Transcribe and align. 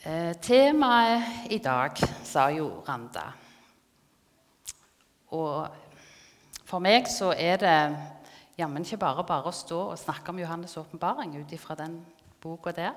Eh, 0.00 0.32
temaet 0.40 1.50
i 1.52 1.58
dag, 1.60 1.98
sa 2.24 2.46
jo 2.48 2.70
Randa. 2.86 3.26
Og 5.36 5.66
for 6.64 6.80
meg 6.80 7.04
så 7.12 7.34
er 7.36 7.60
det 7.60 7.74
jammen 8.56 8.80
ikke 8.80 8.96
bare 9.02 9.26
bare 9.28 9.50
å 9.50 9.52
stå 9.52 9.82
og 9.90 10.00
snakke 10.00 10.32
om 10.32 10.40
Johannes' 10.40 10.78
åpenbaring 10.80 11.36
ut 11.42 11.52
ifra 11.52 11.76
den 11.76 11.98
boka 12.40 12.72
der. 12.72 12.96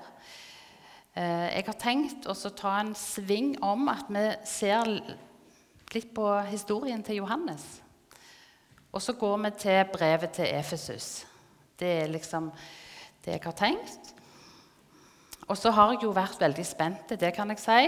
Eh, 1.12 1.52
jeg 1.58 1.66
har 1.66 1.76
tenkt 1.76 2.24
å 2.24 2.34
ta 2.56 2.78
en 2.80 2.94
sving 2.96 3.52
om 3.60 3.84
at 3.92 4.08
vi 4.08 4.24
ser 4.48 4.88
litt 5.92 6.14
på 6.16 6.30
historien 6.48 7.04
til 7.04 7.20
Johannes. 7.20 7.82
Og 8.96 9.02
så 9.02 9.12
går 9.12 9.44
vi 9.44 9.54
til 9.58 9.84
brevet 9.92 10.40
til 10.40 10.48
Efesus. 10.56 11.26
Det 11.76 11.96
er 12.00 12.12
liksom 12.16 12.48
det 13.26 13.36
jeg 13.36 13.44
har 13.44 13.60
tenkt. 13.60 14.13
Og 15.48 15.58
så 15.60 15.72
har 15.76 15.92
jeg 15.92 16.06
jo 16.06 16.14
vært 16.16 16.40
veldig 16.40 16.64
spent, 16.66 17.16
det 17.20 17.34
kan 17.36 17.52
jeg 17.52 17.60
si. 17.60 17.80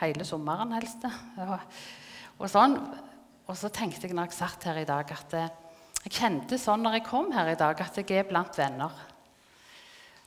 Hele 0.00 0.26
sommeren 0.26 0.74
helst. 0.74 1.04
Og, 2.38 2.46
sånn. 2.50 2.76
og 3.46 3.56
så 3.58 3.70
tenkte 3.74 4.06
jeg 4.06 4.16
når 4.16 4.30
jeg 4.30 4.38
satt 4.38 4.66
her 4.68 4.82
i 4.82 4.88
dag, 4.88 5.10
at 5.10 5.38
jeg 5.38 6.14
kjente 6.14 6.58
sånn 6.60 6.84
når 6.84 6.98
jeg 6.98 7.08
kom 7.08 7.32
her 7.34 7.52
i 7.52 7.58
dag, 7.58 7.80
at 7.82 7.98
jeg 7.98 8.18
er 8.18 8.28
blant 8.28 8.58
venner. 8.58 8.94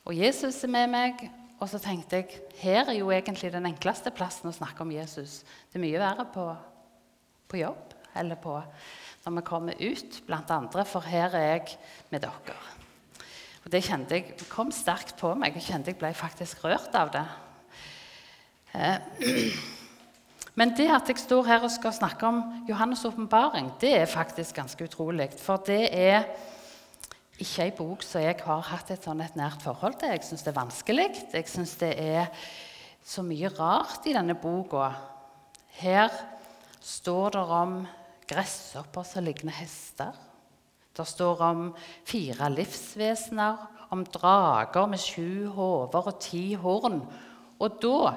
Og 0.07 0.17
Jesus 0.17 0.63
er 0.65 0.73
med 0.73 0.91
meg. 0.91 1.23
Og 1.61 1.69
så 1.69 1.77
tenkte 1.77 2.17
jeg 2.23 2.39
her 2.63 2.87
er 2.89 2.97
jo 2.97 3.11
egentlig 3.13 3.51
den 3.53 3.67
enkleste 3.69 4.09
plassen 4.17 4.49
å 4.49 4.55
snakke 4.55 4.81
om 4.81 4.93
Jesus. 4.95 5.43
Det 5.69 5.77
er 5.77 5.83
mye 5.83 6.01
verre 6.01 6.25
på, 6.33 6.47
på 7.51 7.61
jobb 7.61 7.93
eller 8.17 8.39
på, 8.41 8.57
når 9.23 9.35
vi 9.37 9.43
kommer 9.47 9.77
ut 9.77 10.21
blant 10.25 10.51
andre, 10.51 10.83
for 10.89 11.05
her 11.05 11.37
er 11.37 11.51
jeg 11.53 11.77
med 12.09 12.25
dere. 12.25 12.80
Og 13.61 13.71
Det 13.71 13.83
kjente 13.85 14.17
jeg 14.17 14.47
kom 14.49 14.71
sterkt 14.73 15.15
på 15.19 15.33
meg. 15.37 15.55
Jeg 15.59 15.69
kjente 15.69 15.93
jeg 15.93 15.99
ble 16.01 16.13
faktisk 16.17 16.63
rørt 16.65 16.95
av 16.97 17.11
det. 17.13 17.25
Eh, 18.73 19.51
men 20.59 20.73
det 20.77 20.89
at 20.91 21.11
jeg 21.11 21.21
står 21.21 21.45
her 21.47 21.67
og 21.67 21.73
skal 21.73 21.93
snakke 21.93 22.27
om 22.27 22.41
Johannes' 22.69 23.05
åpenbaring, 23.07 23.71
det 23.81 23.93
er 23.99 24.09
faktisk 24.09 24.57
ganske 24.57 24.89
utrolig. 24.89 25.29
For 25.37 25.61
det 25.67 25.83
er 25.91 26.25
ikke 27.41 27.67
ei 27.67 27.75
bok 27.77 28.03
som 28.05 28.21
jeg 28.21 28.37
har 28.43 28.65
hatt 28.69 28.91
et 28.93 29.05
sånn 29.05 29.21
et 29.23 29.37
nært 29.39 29.63
forhold 29.65 29.97
til. 30.01 30.13
Jeg 30.13 30.25
syns 30.25 30.43
det 30.45 30.51
er 30.53 30.59
vanskelig. 30.59 31.07
Jeg 31.33 31.49
syns 31.49 31.77
det 31.81 31.93
er 32.01 32.27
så 33.05 33.23
mye 33.25 33.49
rart 33.57 34.05
i 34.09 34.13
denne 34.13 34.35
boka. 34.37 34.91
Her 35.81 36.09
står 36.81 37.37
det 37.37 37.45
om 37.61 37.79
gresshopper 38.29 39.05
som 39.07 39.25
ligner 39.25 39.57
hester. 39.57 40.13
Det 40.91 41.07
står 41.07 41.43
om 41.47 41.67
fire 42.07 42.49
livsvesener, 42.51 43.61
om 43.91 44.03
drager 44.07 44.87
med 44.87 44.99
sju 45.03 45.51
hoder 45.55 46.09
og 46.11 46.19
ti 46.23 46.53
horn. 46.59 47.01
Og 47.61 47.77
da 47.83 48.13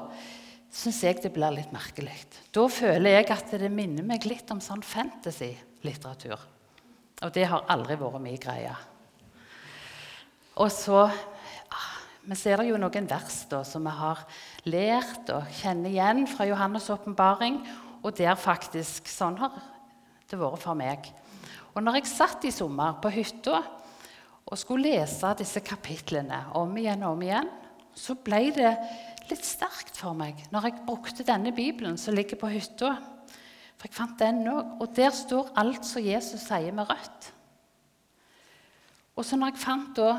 syns 0.75 1.03
jeg 1.05 1.21
det 1.23 1.33
blir 1.35 1.55
litt 1.55 1.75
merkelig. 1.75 2.17
Da 2.55 2.67
føler 2.71 3.19
jeg 3.19 3.31
at 3.35 3.55
det 3.61 3.71
minner 3.71 4.07
meg 4.07 4.27
litt 4.27 4.51
om 4.55 4.63
sånn 4.63 4.83
fantasy-litteratur. 4.87 6.41
Og 7.23 7.31
det 7.35 7.47
har 7.51 7.67
aldri 7.71 7.97
vært 8.01 8.23
min 8.23 8.41
greie. 8.43 8.75
Og 10.59 10.71
så 10.73 11.09
Men 12.25 12.39
Vi 12.41 12.51
er 12.51 12.57
det 12.57 12.71
jo 12.71 12.79
noen 12.81 13.05
vers 13.05 13.43
da, 13.51 13.59
som 13.69 13.85
vi 13.85 13.91
har 13.93 14.23
lært 14.65 15.29
og 15.29 15.45
kjenner 15.61 15.91
igjen 15.91 16.23
fra 16.27 16.47
Johannes' 16.49 16.89
åpenbaring. 16.89 17.59
Og 18.01 18.17
der 18.17 18.35
faktisk 18.35 19.07
Sånn 19.13 19.37
har 19.37 19.53
det 20.31 20.39
vært 20.41 20.63
for 20.63 20.73
meg. 20.73 21.05
Og 21.75 21.83
når 21.83 21.99
jeg 21.99 22.11
satt 22.11 22.45
i 22.47 22.53
sommer 22.55 23.01
på 23.03 23.11
hytta 23.11 23.59
og 24.45 24.59
skulle 24.61 24.93
lese 24.95 25.33
disse 25.39 25.63
kapitlene 25.65 26.45
om 26.59 26.77
igjen 26.79 27.03
og 27.03 27.17
om 27.17 27.25
igjen, 27.27 27.51
så 27.95 28.15
ble 28.19 28.49
det 28.55 28.71
litt 29.31 29.47
sterkt 29.47 29.99
for 29.99 30.15
meg 30.19 30.39
når 30.53 30.69
jeg 30.69 30.85
brukte 30.87 31.27
denne 31.27 31.55
bibelen 31.55 31.99
som 31.99 32.15
ligger 32.15 32.39
på 32.39 32.51
hytta. 32.53 32.95
For 33.79 33.89
jeg 33.89 33.97
fant 33.97 34.21
den 34.21 34.45
òg. 34.51 34.77
Og 34.83 34.95
der 34.97 35.11
står 35.15 35.51
alt 35.59 35.87
som 35.87 36.05
Jesus 36.05 36.47
sier 36.47 36.75
med 36.75 36.87
rødt. 36.91 37.31
Og 39.15 39.27
så 39.27 39.39
når 39.39 39.53
jeg 39.53 39.63
fant 39.63 39.99
da 39.99 40.15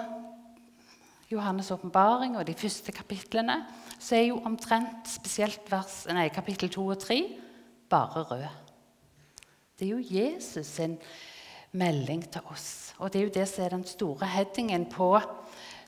Johannes' 1.31 1.72
åpenbaring 1.74 2.38
og 2.38 2.46
de 2.47 2.53
første 2.56 2.91
kapitlene, 2.96 3.58
så 4.00 4.16
er 4.16 4.28
jo 4.28 4.41
omtrent 4.46 5.08
spesielt 5.09 5.66
vers, 5.72 6.03
nei, 6.12 6.28
kapittel 6.29 6.69
2 6.72 6.85
og 6.94 7.00
3 7.02 7.18
bare 7.90 8.24
rød. 8.29 8.46
Det 9.79 9.88
er 9.88 9.96
jo 9.96 10.19
Jesus 10.19 10.68
sin 10.78 11.00
melding 11.75 12.24
til 12.31 12.46
oss. 12.52 12.94
Og 13.00 13.12
det 13.12 13.19
er 13.19 13.28
jo 13.28 13.36
det 13.36 13.47
som 13.52 13.66
er 13.66 13.75
den 13.75 13.88
store 13.88 14.30
headingen 14.31 14.88
på 14.91 15.09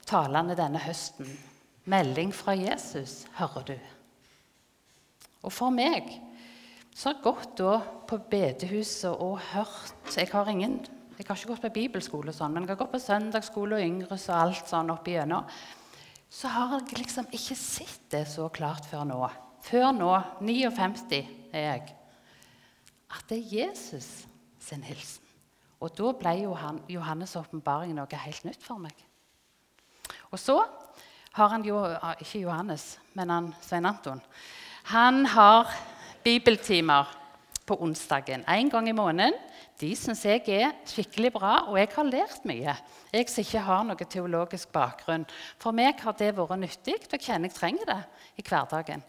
talene 0.08 0.56
denne 0.58 0.81
høsten. 0.81 1.30
Melding 1.88 2.34
fra 2.36 2.56
Jesus, 2.58 3.25
hører 3.38 3.70
du. 3.72 3.78
Og 5.47 5.53
for 5.53 5.72
meg 5.72 6.09
så 6.97 7.12
har 7.12 7.18
jeg 7.18 7.26
gått 7.28 7.59
da 7.59 7.78
på 8.09 8.18
bedehuset 8.31 9.12
og 9.22 9.38
hørt 9.52 10.16
Jeg 10.18 10.31
har, 10.31 10.47
ingen, 10.50 10.80
jeg 11.18 11.28
har 11.28 11.38
ikke 11.38 11.52
gått 11.52 11.66
på 11.68 11.74
bibelskole, 11.76 12.31
og 12.34 12.36
sånn, 12.36 12.56
men 12.56 12.66
jeg 12.66 12.74
har 12.74 12.80
gått 12.81 12.96
på 12.96 13.03
søndagsskole 13.03 13.78
og 13.78 13.86
Yngres 13.86 14.26
og 14.31 14.40
alt 14.40 14.72
sånn 14.72 14.90
opp 14.92 15.08
igjennom. 15.08 15.46
Så 16.28 16.50
har 16.52 16.74
jeg 16.80 16.97
liksom 17.03 17.30
ikke 17.31 17.56
sett 17.56 18.09
det 18.12 18.26
så 18.28 18.50
klart 18.50 18.90
før 18.90 19.06
nå. 19.08 19.22
Før 19.68 19.92
nå, 19.96 20.09
59 20.42 21.22
er 21.53 21.64
jeg, 21.68 21.96
at 23.14 23.30
det 23.30 23.40
er 23.40 23.56
Jesus 23.62 24.09
sin 24.59 24.84
hilsen. 24.84 25.27
Og 25.80 25.94
da 25.94 26.14
ble 26.18 26.34
Johannes' 26.90 27.38
åpenbaring 27.38 27.94
noe 27.98 28.22
helt 28.24 28.48
nytt 28.48 28.64
for 28.64 28.82
meg. 28.82 28.96
Og 30.32 30.40
så 30.42 30.58
har 31.38 31.54
han 31.54 31.66
jo 31.66 31.78
ah, 31.78 32.16
Ikke 32.20 32.42
Johannes, 32.42 32.98
men 33.14 33.30
han, 33.30 33.52
Svein 33.62 33.86
Anton. 33.86 34.22
Han 34.90 35.26
har 35.26 35.70
bibeltimer 36.24 37.12
på 37.68 37.78
onsdagen 37.84 38.46
en 38.48 38.70
gang 38.70 38.90
i 38.90 38.96
måneden. 38.96 39.36
De 39.78 39.92
syns 39.96 40.24
jeg 40.26 40.42
er 40.50 40.72
skikkelig 40.90 41.30
bra, 41.36 41.52
og 41.70 41.78
jeg 41.78 41.92
har 41.94 42.08
lært 42.08 42.46
mye. 42.50 42.74
Jeg 43.14 43.30
som 43.30 43.44
ikke 43.44 43.66
har 43.68 43.84
noe 43.86 44.08
teologisk 44.09 44.72
bakgrunn. 44.74 45.28
For 45.62 45.76
meg 45.76 46.02
har 46.02 46.16
det 46.18 46.32
vært 46.38 46.58
nyttig. 46.58 46.96
Jeg 47.12 47.22
kjenner 47.22 47.52
jeg 47.52 47.58
trenger 47.59 47.92
det 47.92 48.00
i 48.42 48.46
hverdagen. 48.48 49.04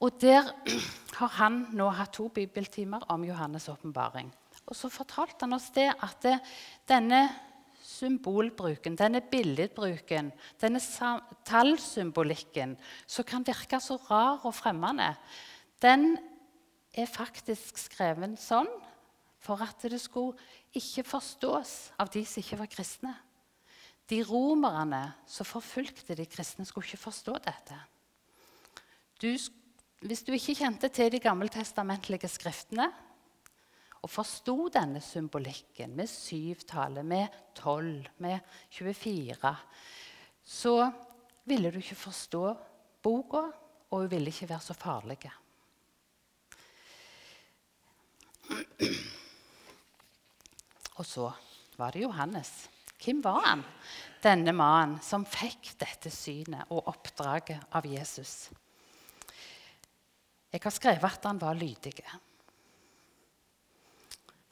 Og 0.00 0.16
der 0.22 0.48
har 1.18 1.34
han 1.36 1.66
nå 1.76 1.90
hatt 1.92 2.14
to 2.16 2.30
bibeltimer 2.32 3.04
om 3.12 3.26
Johannes' 3.28 3.68
åpenbaring. 3.68 4.32
Og 4.68 4.76
så 4.78 4.90
fortalte 4.92 5.46
han 5.46 5.56
oss 5.56 5.70
det 5.74 5.88
at 5.90 6.22
det, 6.24 6.36
denne 6.88 7.24
symbolbruken, 7.82 8.96
denne 8.98 9.20
billedbruken, 9.30 10.30
denne 10.62 10.80
tallsymbolikken, 11.46 12.76
som 13.06 13.26
kan 13.26 13.46
virke 13.46 13.80
så 13.82 13.98
rar 14.08 14.44
og 14.46 14.54
fremmende, 14.56 15.12
den 15.82 16.14
er 16.94 17.10
faktisk 17.10 17.80
skrevet 17.80 18.38
sånn 18.40 18.70
for 19.42 19.62
at 19.64 19.82
det 19.90 19.98
skulle 20.00 20.38
ikke 20.78 21.04
forstås 21.04 21.92
av 22.00 22.10
de 22.14 22.22
som 22.26 22.42
ikke 22.42 22.60
var 22.60 22.70
kristne. 22.70 23.14
De 24.10 24.20
romerne 24.26 25.02
som 25.30 25.46
forfulgte 25.46 26.14
de 26.18 26.26
kristne, 26.28 26.66
skulle 26.68 26.86
ikke 26.86 27.06
forstå 27.08 27.38
dette. 27.42 27.78
Du, 29.22 29.30
hvis 30.02 30.24
du 30.26 30.32
ikke 30.34 30.58
kjente 30.58 30.90
til 30.92 31.10
de 31.14 31.20
gammeltestamentlige 31.22 32.30
skriftene, 32.30 32.90
og 34.02 34.10
forsto 34.10 34.66
denne 34.74 35.00
symbolikken 35.02 35.94
med 35.94 36.10
syvtallet, 36.10 37.06
med 37.06 37.36
tolv, 37.54 38.08
med 38.18 38.40
24, 38.74 39.52
så 40.42 40.74
ville 41.46 41.70
du 41.70 41.78
ikke 41.78 41.98
forstå 41.98 42.42
boka, 43.02 43.44
og 43.92 44.04
hun 44.04 44.10
ville 44.10 44.32
ikke 44.32 44.48
være 44.50 44.64
så 44.64 44.74
farlig. 44.74 45.20
Og 50.98 51.06
så 51.06 51.30
var 51.78 51.94
det 51.94 52.02
Johannes. 52.02 52.50
Hvem 53.02 53.22
var 53.24 53.40
han, 53.46 53.62
denne 54.22 54.52
mannen 54.54 54.98
som 55.02 55.24
fikk 55.26 55.72
dette 55.80 56.10
synet 56.14 56.70
og 56.70 56.90
oppdraget 56.90 57.74
av 57.74 57.86
Jesus? 57.86 58.50
Jeg 60.52 60.60
har 60.62 60.74
skrevet 60.74 61.08
at 61.08 61.26
han 61.26 61.40
var 61.40 61.56
lydig. 61.58 61.96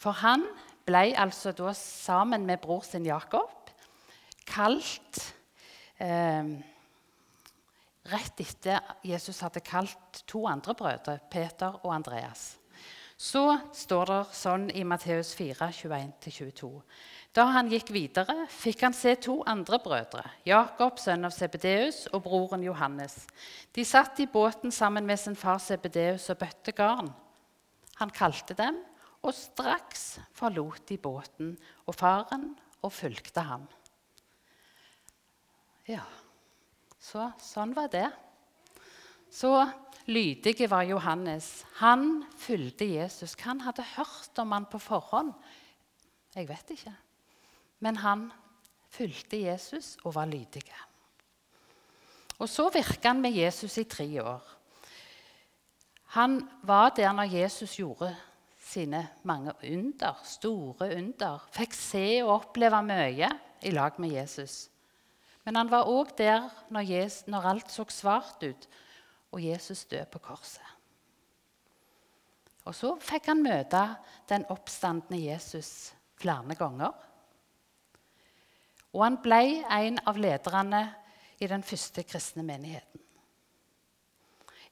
For 0.01 0.17
han 0.23 0.47
ble 0.89 1.11
altså 1.19 1.53
da 1.57 1.75
sammen 1.77 2.47
med 2.49 2.63
bror 2.63 2.83
sin 2.87 3.07
Jakob 3.07 3.71
kalt 4.49 5.21
eh, 6.01 6.57
Rett 8.11 8.41
etter 8.43 8.81
Jesus 9.07 9.43
hadde 9.45 9.61
kalt 9.63 10.23
to 10.27 10.41
andre 10.49 10.73
brødre, 10.75 11.19
Peter 11.31 11.77
og 11.85 11.93
Andreas. 11.95 12.57
Så 13.21 13.43
står 13.77 14.09
det 14.09 14.21
sånn 14.35 14.65
i 14.73 14.83
Matteus 14.89 15.35
4, 15.37 15.69
21-22. 15.77 16.71
Da 17.37 17.45
han 17.53 17.69
gikk 17.71 17.93
videre, 17.93 18.49
fikk 18.51 18.87
han 18.87 18.97
se 18.97 19.13
to 19.21 19.37
andre 19.47 19.79
brødre, 19.85 20.25
Jakob, 20.49 20.97
sønn 20.99 21.29
av 21.29 21.35
Sebedeus, 21.37 22.07
og 22.17 22.25
broren 22.25 22.65
Johannes. 22.65 23.21
De 23.77 23.85
satt 23.87 24.19
i 24.25 24.27
båten 24.33 24.73
sammen 24.75 25.07
med 25.07 25.21
sin 25.21 25.37
far 25.39 25.61
Sebedeus 25.63 26.31
og 26.33 26.41
bøtte 26.41 26.75
garn. 26.75 27.13
Han 28.01 28.17
kalte 28.17 28.57
dem, 28.57 28.81
og 29.21 29.35
straks 29.37 30.19
forlot 30.37 30.87
de 30.89 30.97
båten 30.99 31.53
og 31.87 31.95
faren 31.95 32.51
og 32.81 32.93
fulgte 32.93 33.45
ham. 33.45 33.67
Ja, 35.89 36.05
så 37.01 37.31
sånn 37.43 37.75
var 37.77 37.91
det. 37.93 38.09
Så 39.31 39.53
lydige 40.11 40.69
var 40.71 40.87
Johannes. 40.89 41.65
Han 41.81 42.25
fulgte 42.39 42.87
Jesus. 42.89 43.37
Han 43.45 43.63
hadde 43.65 43.87
hørt 43.97 44.39
om 44.43 44.53
han 44.53 44.69
på 44.71 44.81
forhånd? 44.83 45.33
Jeg 46.35 46.49
vet 46.49 46.73
ikke. 46.77 46.95
Men 47.81 48.01
han 48.03 48.29
fulgte 48.91 49.41
Jesus 49.41 49.97
og 50.05 50.15
var 50.15 50.31
lydig. 50.31 50.65
Og 52.41 52.49
så 52.49 52.71
virka 52.73 53.11
han 53.13 53.21
med 53.23 53.37
Jesus 53.37 53.77
i 53.79 53.85
tre 53.85 54.09
år. 54.23 54.43
Han 56.17 56.41
var 56.67 56.91
der 56.97 57.13
når 57.13 57.35
Jesus 57.37 57.77
gjorde 57.77 58.15
sine 58.71 59.03
mange 59.27 59.55
under, 59.67 60.19
store 60.25 60.91
under. 60.97 61.47
Fikk 61.55 61.75
se 61.77 62.05
og 62.23 62.35
oppleve 62.37 62.83
mye 62.87 63.31
i 63.67 63.73
lag 63.75 63.99
med 64.01 64.15
Jesus. 64.15 64.69
Men 65.45 65.57
han 65.57 65.71
var 65.73 65.89
òg 65.91 66.13
der 66.19 66.47
når, 66.71 66.87
Jesus, 66.87 67.27
når, 67.27 67.49
alt 67.53 67.73
så 67.73 67.87
svart 67.91 68.45
ut, 68.45 68.69
og 69.31 69.43
Jesus 69.43 69.85
døde 69.91 70.07
på 70.11 70.21
korset. 70.23 70.67
Og 72.69 72.77
så 72.77 72.93
fikk 73.03 73.31
han 73.31 73.43
møte 73.43 73.83
den 74.31 74.45
oppstandende 74.53 75.19
Jesus 75.23 75.93
flere 76.21 76.55
ganger. 76.59 76.93
Og 78.93 79.05
han 79.07 79.21
ble 79.23 79.63
en 79.65 80.01
av 80.07 80.19
lederne 80.21 80.83
i 81.41 81.49
den 81.49 81.65
første 81.65 82.05
kristne 82.05 82.45
menigheten. 82.47 83.01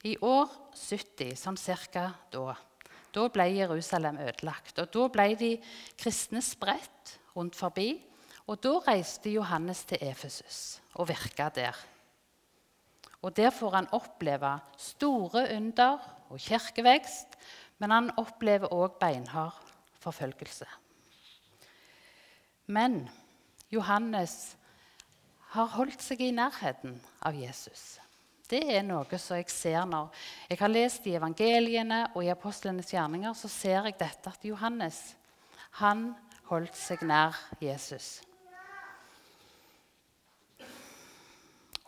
I 0.07 0.15
år 0.23 0.47
70, 0.75 1.33
sånn 1.35 1.57
cirka 1.59 2.05
da, 2.31 2.53
da 3.15 3.27
ble 3.33 3.45
Jerusalem 3.55 4.19
ødelagt. 4.21 4.79
Og 4.79 4.89
da 4.93 5.07
ble 5.13 5.27
de 5.39 5.51
kristne 5.99 6.41
spredt 6.41 7.17
rundt 7.35 7.55
forbi. 7.55 7.91
Og 8.47 8.57
da 8.63 8.77
reiste 8.87 9.29
Johannes 9.29 9.83
til 9.85 10.01
Efesus 10.01 10.79
og 10.93 11.09
virka 11.09 11.49
der. 11.53 11.77
Og 13.21 13.35
Der 13.35 13.49
får 13.49 13.75
han 13.75 13.87
oppleve 13.91 14.59
store 14.77 15.47
under 15.55 15.97
og 16.29 16.39
kirkevekst, 16.39 17.27
men 17.77 17.91
han 17.91 18.11
opplever 18.17 18.67
òg 18.71 18.99
beinhard 18.99 19.59
forfølgelse. 19.99 20.65
Men 22.65 23.09
Johannes 23.71 24.57
har 25.49 25.65
holdt 25.65 26.01
seg 26.01 26.21
i 26.21 26.31
nærheten 26.31 26.99
av 27.21 27.35
Jesus. 27.35 27.98
Det 28.49 28.63
er 28.79 28.81
noe 28.81 29.17
som 29.21 29.37
jeg 29.37 29.51
ser 29.53 29.83
når 29.85 30.07
jeg 30.49 30.57
har 30.57 30.71
lest 30.73 31.05
i 31.05 31.13
evangeliene 31.19 31.99
og 32.15 32.23
i 32.25 32.31
apostlenes 32.33 32.89
gjerninger, 32.89 33.35
så 33.37 33.49
ser 33.51 33.85
jeg 33.85 33.99
dette 33.99 34.31
at 34.31 34.45
Johannes 34.45 35.03
han 35.77 36.09
holdt 36.49 36.77
seg 36.77 37.03
nær 37.05 37.37
Jesus. 37.61 38.23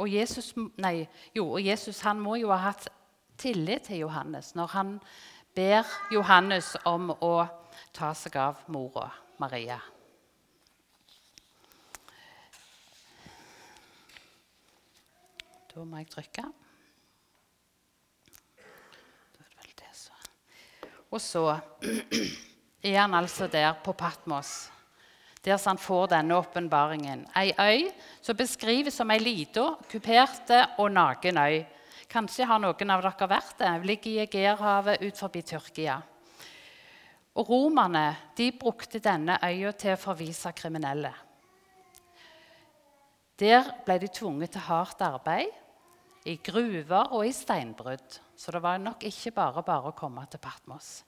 Og 0.02 0.10
Jesus, 0.10 0.52
nei, 0.82 1.08
jo, 1.34 1.48
og 1.58 1.66
Jesus 1.66 2.02
han 2.06 2.22
må 2.22 2.38
jo 2.42 2.50
ha 2.54 2.60
hatt 2.72 2.88
tillit 3.42 3.90
til 3.90 4.04
Johannes 4.04 4.54
når 4.58 4.74
han 4.76 4.94
ber 5.58 5.90
Johannes 6.14 6.76
om 6.90 7.10
å 7.14 7.34
ta 7.94 8.14
seg 8.18 8.38
av 8.42 8.62
mora 8.74 9.10
Maria. 9.42 9.80
Da 15.72 15.86
må 15.88 16.02
jeg 16.02 16.10
trykke. 16.12 16.50
Og 21.12 21.20
så 21.20 21.44
er 22.88 22.98
han 23.02 23.14
altså 23.14 23.48
der 23.52 23.74
på 23.84 23.94
Patmos, 23.94 24.72
der 25.44 25.60
han 25.66 25.78
får 25.78 26.08
denne 26.14 26.38
åpenbaringen. 26.40 27.26
Ei 27.36 27.52
øy 27.60 27.90
som 28.22 28.38
beskrives 28.38 28.96
som 28.96 29.12
ei 29.12 29.20
lita, 29.20 29.74
kuperte 29.92 30.62
og 30.80 30.92
naken 30.92 31.38
øy. 31.38 31.64
Kanskje 32.12 32.48
har 32.48 32.60
noen 32.60 32.92
av 32.92 33.04
dere 33.04 33.28
vært 33.28 33.60
det. 33.60 33.72
Ligger 33.88 34.12
i 34.12 34.22
Egerhavet 34.26 35.04
ut 35.04 35.20
forbi 35.20 35.42
Tyrkia. 35.42 36.02
Og 37.36 37.48
Romerne 37.48 38.16
de 38.36 38.52
brukte 38.52 39.00
denne 39.00 39.38
øya 39.44 39.72
til 39.72 39.96
å 39.96 40.00
forvise 40.00 40.52
kriminelle. 40.56 41.14
Der 43.40 43.72
ble 43.86 43.98
de 44.00 44.08
tvunget 44.12 44.52
til 44.54 44.68
hardt 44.68 45.02
arbeid 45.02 45.61
i 46.26 46.38
gruver 46.44 47.14
og 47.14 47.26
i 47.28 47.34
steinbrudd. 47.34 48.20
Så 48.38 48.52
det 48.52 48.62
var 48.64 48.82
nok 48.82 49.04
ikke 49.08 49.34
bare 49.36 49.64
bare 49.66 49.92
å 49.92 49.98
komme 49.98 50.26
til 50.30 50.42
Patmos. 50.42 51.02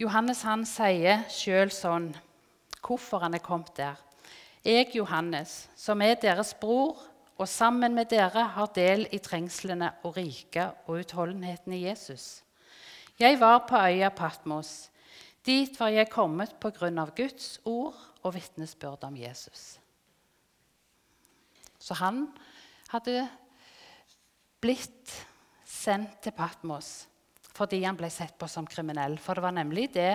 Johannes 0.00 0.42
han 0.46 0.64
sier 0.66 1.24
sjøl 1.30 1.70
sånn 1.72 2.10
hvorfor 2.82 3.22
han 3.22 3.36
er 3.36 3.44
kommet 3.44 3.74
der. 3.76 3.98
Jeg, 4.62 4.92
Johannes, 4.94 5.68
som 5.78 6.02
er 6.02 6.18
deres 6.22 6.52
bror, 6.58 6.98
og 7.38 7.48
sammen 7.50 7.94
med 7.96 8.10
dere 8.12 8.44
har 8.54 8.70
del 8.76 9.06
i 9.10 9.18
trengslene 9.22 9.88
og 10.06 10.16
riket 10.18 10.84
og 10.86 11.00
utholdenheten 11.02 11.74
i 11.74 11.84
Jesus. 11.88 12.42
Jeg 13.18 13.40
var 13.40 13.64
på 13.66 13.78
øya 13.78 14.12
Patmos. 14.14 14.90
Dit 15.42 15.78
var 15.80 15.90
jeg 15.90 16.10
kommet 16.12 16.54
på 16.62 16.70
grunn 16.70 17.00
av 17.02 17.14
Guds 17.16 17.56
ord 17.66 17.98
og 18.22 18.34
vitnesbyrd 18.36 19.02
om 19.08 19.16
Jesus. 19.18 19.80
Så 21.82 21.98
han 21.98 22.28
hadde 22.92 23.26
blitt 24.62 25.14
sendt 25.66 26.20
til 26.22 26.36
Patmos 26.36 26.92
fordi 27.52 27.82
han 27.84 27.98
ble 27.98 28.08
sett 28.08 28.38
på 28.40 28.46
som 28.48 28.64
kriminell. 28.64 29.18
For 29.20 29.36
det 29.36 29.44
var 29.44 29.52
nemlig 29.52 29.90
det 29.92 30.14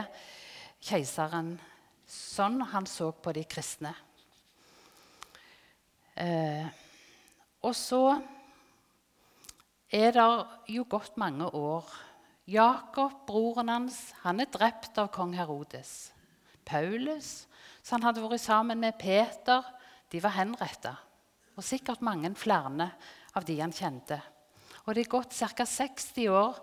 keiseren 0.81 1.57
Sånn 2.07 2.61
han 2.71 2.85
så 2.88 3.09
på 3.11 3.33
de 3.35 3.41
kristne. 3.51 3.89
Eh, 6.15 6.63
og 7.67 7.73
så 7.75 8.15
er 9.91 10.15
det 10.15 10.27
jo 10.71 10.85
gått 10.88 11.19
mange 11.19 11.49
år. 11.51 11.89
Jakob, 12.47 13.25
broren 13.27 13.73
hans, 13.73 13.99
han 14.23 14.39
er 14.39 14.47
drept 14.53 14.95
av 15.03 15.11
kong 15.11 15.35
Herodes. 15.35 16.13
Paulus, 16.63 17.44
som 17.83 17.97
han 17.97 18.07
hadde 18.07 18.23
vært 18.23 18.45
sammen 18.45 18.79
med 18.79 18.95
Peter, 18.99 19.67
de 20.07 20.23
var 20.23 20.38
henretta. 20.39 20.95
Og 21.59 21.65
sikkert 21.67 22.05
mange 22.07 22.31
flere 22.39 22.88
av 23.35 23.44
de 23.44 23.59
han 23.59 23.75
kjente. 23.75 24.21
Og 24.87 24.95
det 24.95 25.03
er 25.03 25.11
gått 25.11 25.35
ca. 25.35 25.65
60 25.67 26.29
år 26.31 26.59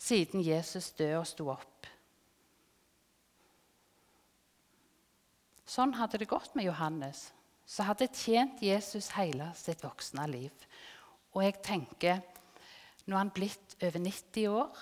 siden 0.00 0.40
Jesus 0.40 0.90
døde 0.96 1.18
og 1.20 1.28
sto 1.28 1.50
opp. 1.52 1.88
Sånn 5.70 5.92
hadde 5.94 6.18
det 6.18 6.30
gått 6.30 6.56
med 6.58 6.66
Johannes, 6.66 7.28
som 7.68 7.86
hadde 7.86 8.08
tjent 8.16 8.62
Jesus 8.64 9.12
hele 9.14 9.52
sitt 9.54 9.84
voksne 9.84 10.24
liv. 10.32 10.64
Og 11.36 11.44
jeg 11.44 11.60
tenker, 11.62 12.22
nå 13.06 13.14
er 13.14 13.20
han 13.20 13.34
blitt 13.34 13.76
over 13.78 14.02
90 14.02 14.48
år. 14.50 14.80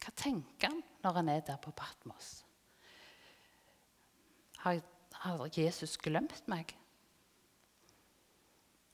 Hva 0.00 0.14
tenker 0.18 0.72
han 0.72 0.80
når 1.04 1.18
han 1.20 1.30
er 1.30 1.44
der 1.46 1.60
på 1.62 1.70
Patmos? 1.76 2.40
Har, 4.64 4.80
har 5.22 5.44
Jesus 5.54 5.94
glemt 6.00 6.48
meg? 6.50 6.72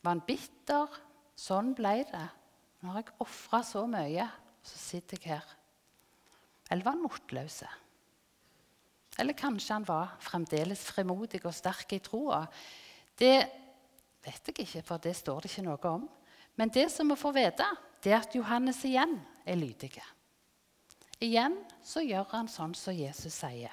Var 0.02 0.12
han 0.12 0.26
bitter? 0.26 1.00
Sånn 1.36 1.72
ble 1.78 2.02
det. 2.10 2.26
Nå 2.82 2.92
har 2.92 3.02
jeg 3.02 3.16
ofra 3.24 3.62
så 3.64 3.84
mye, 3.88 4.26
så 4.66 4.78
sitter 4.80 5.20
jeg 5.20 5.36
her. 5.36 5.54
Eller 6.70 6.84
var 6.84 6.96
han 6.96 7.04
motløs? 7.04 7.62
Eller 9.16 9.36
kanskje 9.38 9.78
han 9.78 9.86
var 9.88 10.16
fremdeles 10.20 10.82
fremodig 10.90 11.40
og 11.46 11.54
sterk 11.56 11.94
i 11.96 12.02
troa. 12.04 12.42
Det 13.16 13.36
vet 14.26 14.50
jeg 14.50 14.58
ikke, 14.66 14.84
for 14.84 15.00
det 15.02 15.14
står 15.16 15.44
det 15.44 15.52
ikke 15.52 15.66
noe 15.68 15.92
om. 15.94 16.04
Men 16.56 16.72
det 16.72 16.88
som 16.92 17.08
vi 17.08 17.16
får 17.20 17.36
vite, 17.36 17.70
det 18.04 18.12
er 18.12 18.20
at 18.20 18.36
Johannes 18.36 18.82
igjen 18.84 19.16
er 19.46 19.58
lydig. 19.60 19.96
Igjen 21.24 21.56
så 21.84 22.02
gjør 22.04 22.28
han 22.34 22.48
sånn 22.50 22.74
som 22.76 22.96
Jesus 22.96 23.38
sier. 23.40 23.72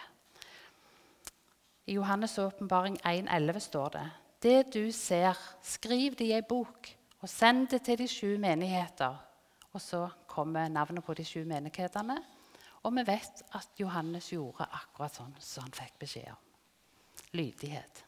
I 1.84 1.98
Johannes' 1.98 2.40
åpenbaring 2.40 2.96
1,11 3.04 3.60
står 3.60 3.90
det 3.98 4.06
Det 4.40 4.60
du 4.72 4.92
ser, 4.96 5.36
skriv 5.62 6.16
det 6.16 6.30
i 6.30 6.36
ei 6.38 6.44
bok 6.48 6.88
og 7.24 7.30
send 7.32 7.70
det 7.72 7.86
til 7.88 8.02
de 8.02 8.08
sju 8.12 8.36
menigheter. 8.36 9.16
Og 9.74 9.82
så 9.82 10.04
kommer 10.28 10.68
navnet 10.70 11.06
på 11.06 11.16
de 11.16 11.24
sju 11.26 11.46
menighetene. 11.48 12.18
Og 12.84 12.92
vi 12.98 13.06
vet 13.08 13.44
at 13.56 13.80
Johannes 13.80 14.28
gjorde 14.34 14.68
akkurat 14.68 15.16
sånn 15.16 15.36
som 15.40 15.64
han 15.64 15.78
fikk 15.78 15.96
beskjed 16.04 16.34
om. 16.34 16.42
Lydighet. 17.34 18.04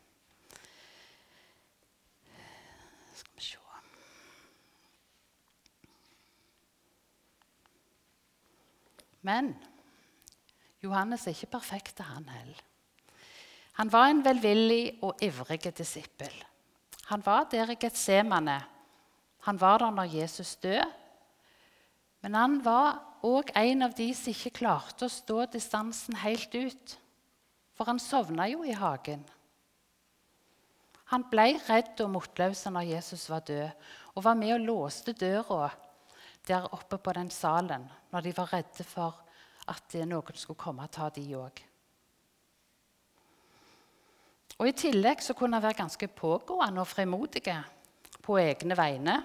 Skal 3.15 3.39
vi 3.39 3.45
se 3.47 3.61
Men 9.25 9.55
Johannes 10.83 11.23
er 11.25 11.33
ikke 11.33 11.55
perfekt, 11.55 12.03
han 12.05 12.27
heller. 12.29 12.59
Han 13.79 13.89
var 13.89 14.11
en 14.11 14.21
velvillig 14.21 14.99
og 15.01 15.23
ivrig 15.23 15.63
disippel. 15.73 16.35
Han 17.09 17.23
var 17.25 17.47
der 17.49 17.71
i 17.73 17.79
Getsemane 17.81 18.59
han 19.45 19.59
var 19.61 19.79
der 19.79 19.93
når 19.93 20.13
Jesus 20.15 20.55
døde. 20.57 20.87
Men 22.25 22.33
han 22.33 22.57
var 22.65 22.97
òg 23.25 23.51
en 23.53 23.85
av 23.85 23.93
de 23.93 24.07
som 24.17 24.33
ikke 24.33 24.57
klarte 24.61 25.05
å 25.05 25.13
stå 25.13 25.45
distansen 25.53 26.17
helt 26.23 26.55
ut. 26.57 26.95
For 27.77 27.85
han 27.85 28.01
sovna 28.01 28.47
jo 28.49 28.63
i 28.65 28.73
hagen. 28.73 29.21
Han 31.13 31.27
ble 31.29 31.51
redd 31.67 32.01
og 32.01 32.09
motløs 32.15 32.63
når 32.73 32.89
Jesus 32.95 33.27
var 33.29 33.43
død, 33.45 33.69
og 34.17 34.25
var 34.25 34.39
med 34.39 34.55
og 34.55 34.65
låste 34.65 35.13
døra 35.13 35.69
der 36.45 36.65
oppe 36.73 36.97
på 37.01 37.13
den 37.17 37.29
salen 37.33 37.85
når 38.13 38.25
de 38.25 38.33
var 38.37 38.51
redde 38.53 38.85
for 38.85 39.21
at 39.69 39.95
noen 40.05 40.37
skulle 40.37 40.61
komme 40.61 40.85
og 40.85 40.93
ta 40.93 41.11
de 41.13 41.25
òg. 41.37 41.61
Og 44.55 44.69
I 44.69 44.75
tillegg 44.77 45.21
så 45.21 45.35
kunne 45.37 45.57
han 45.57 45.65
være 45.65 45.81
ganske 45.83 46.07
pågående 46.15 46.81
og 46.81 46.89
frimodige 46.89 47.57
på 48.25 48.37
egne 48.39 48.77
vegne. 48.77 49.17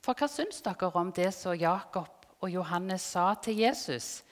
For 0.00 0.16
hva 0.16 0.28
syns 0.32 0.62
dere 0.64 0.90
om 0.96 1.10
det 1.12 1.28
som 1.36 1.56
Jakob 1.56 2.26
og 2.40 2.48
Johannes 2.48 3.04
sa 3.04 3.34
til 3.42 3.60
Jesus? 3.60 4.22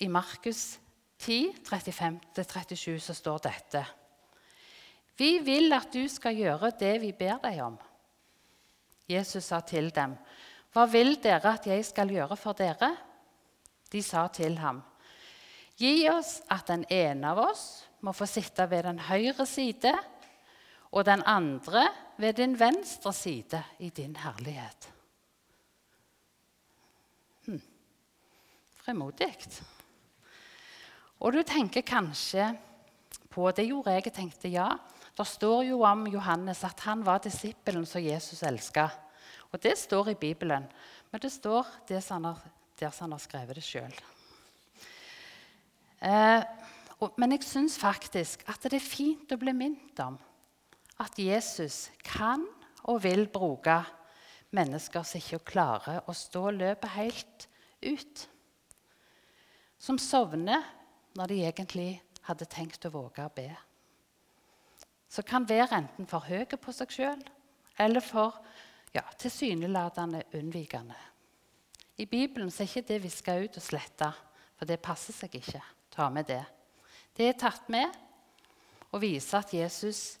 I 0.00 0.08
Markus 0.08 0.78
10, 1.18 1.52
35-37 1.66 2.98
så 3.02 3.14
står 3.14 3.42
dette. 3.48 3.82
Vi 5.18 5.38
vil 5.42 5.74
at 5.74 5.90
du 5.92 6.06
skal 6.08 6.38
gjøre 6.38 6.70
det 6.78 6.94
vi 7.02 7.12
ber 7.12 7.40
deg 7.42 7.60
om. 7.64 7.76
Jesus 9.08 9.50
sa 9.50 9.60
til 9.60 9.90
dem, 9.94 10.14
Hva 10.72 10.84
vil 10.86 11.16
dere 11.20 11.56
at 11.56 11.66
jeg 11.66 11.84
skal 11.84 12.12
gjøre 12.12 12.36
for 12.36 12.56
dere? 12.56 12.92
De 13.92 14.02
sa 14.04 14.28
til 14.28 14.58
ham, 14.60 14.82
Gi 15.78 16.08
oss 16.10 16.40
at 16.50 16.66
den 16.66 16.84
ene 16.90 17.30
av 17.30 17.38
oss 17.38 17.64
må 18.02 18.12
få 18.14 18.26
sitte 18.26 18.66
ved 18.70 18.82
den 18.82 18.98
høyre 18.98 19.46
side, 19.46 19.92
og 20.90 21.04
den 21.06 21.22
andre 21.22 21.84
ved 22.18 22.36
din 22.36 22.56
venstre 22.58 23.12
side 23.14 23.62
i 23.78 23.90
din 23.94 24.16
herlighet. 24.16 24.88
Hm. 27.46 27.62
Fremodig. 28.82 29.34
Og 31.20 31.32
du 31.32 31.42
tenker 31.42 31.86
kanskje 31.86 32.52
på 33.30 33.50
Det 33.54 33.68
gjorde 33.68 33.94
jeg. 33.94 34.12
Tenkte 34.12 34.50
ja. 34.50 34.68
Det 35.16 35.26
står 35.26 35.62
jo 35.68 35.82
om 35.86 36.06
Johannes 36.06 36.64
at 36.64 36.80
han 36.80 37.04
var 37.06 37.22
disippelen 37.22 37.86
som 37.86 38.02
Jesus 38.02 38.42
elska. 38.42 38.88
Og 39.52 39.62
det 39.62 39.78
står 39.78 40.10
i 40.10 40.14
Bibelen, 40.14 40.66
men 41.10 41.20
det 41.20 41.32
står 41.32 41.66
der 41.88 42.00
som 42.00 42.24
han 42.24 42.34
har, 42.34 42.42
der 42.80 42.90
som 42.90 43.04
han 43.04 43.12
har 43.12 43.22
skrevet 43.22 43.56
det 43.56 43.64
sjøl. 43.64 43.94
Eh, 46.02 46.42
men 47.16 47.32
jeg 47.32 47.46
syns 47.46 47.78
faktisk 47.78 48.44
at 48.50 48.62
det 48.62 48.78
er 48.78 48.84
fint 48.84 49.32
å 49.32 49.38
bli 49.40 49.54
minnet 49.56 50.02
om 50.04 50.18
at 50.98 51.18
Jesus 51.18 51.88
kan 52.06 52.44
og 52.88 53.02
vil 53.04 53.26
bruke 53.30 53.80
mennesker 54.54 55.04
som 55.06 55.20
ikke 55.20 55.44
klarer 55.52 56.02
å 56.08 56.14
stå 56.16 56.48
løpet 56.56 56.94
helt 56.96 57.48
ut. 57.84 58.24
Som 59.78 60.00
sovner 60.02 60.64
når 61.18 61.30
de 61.30 61.42
egentlig 61.46 61.90
hadde 62.28 62.48
tenkt 62.50 62.86
å 62.88 62.92
våge 62.92 63.24
å 63.24 63.34
be. 63.34 63.50
Som 65.08 65.24
kan 65.24 65.46
være 65.48 65.82
enten 65.82 66.08
for 66.08 66.26
høye 66.28 66.58
på 66.60 66.74
seg 66.74 66.92
sjøl 66.92 67.22
eller 67.78 68.04
for 68.04 68.40
ja, 68.92 69.04
tilsynelatende 69.20 70.24
unnvikende. 70.36 70.96
I 71.98 72.06
Bibelen 72.06 72.50
er 72.50 72.66
ikke 72.66 72.86
det 72.86 73.00
viska 73.02 73.34
ut 73.38 73.56
og 73.58 73.64
sletta, 73.64 74.12
for 74.58 74.68
det 74.68 74.80
passer 74.82 75.14
seg 75.14 75.34
ikke. 75.38 75.62
Ta 75.90 76.08
med 76.14 76.28
det. 76.30 76.42
Det 77.14 77.26
er 77.26 77.38
tatt 77.38 77.66
med 77.72 77.94
og 78.92 79.02
viser 79.02 79.40
at 79.40 79.54
Jesus 79.54 80.17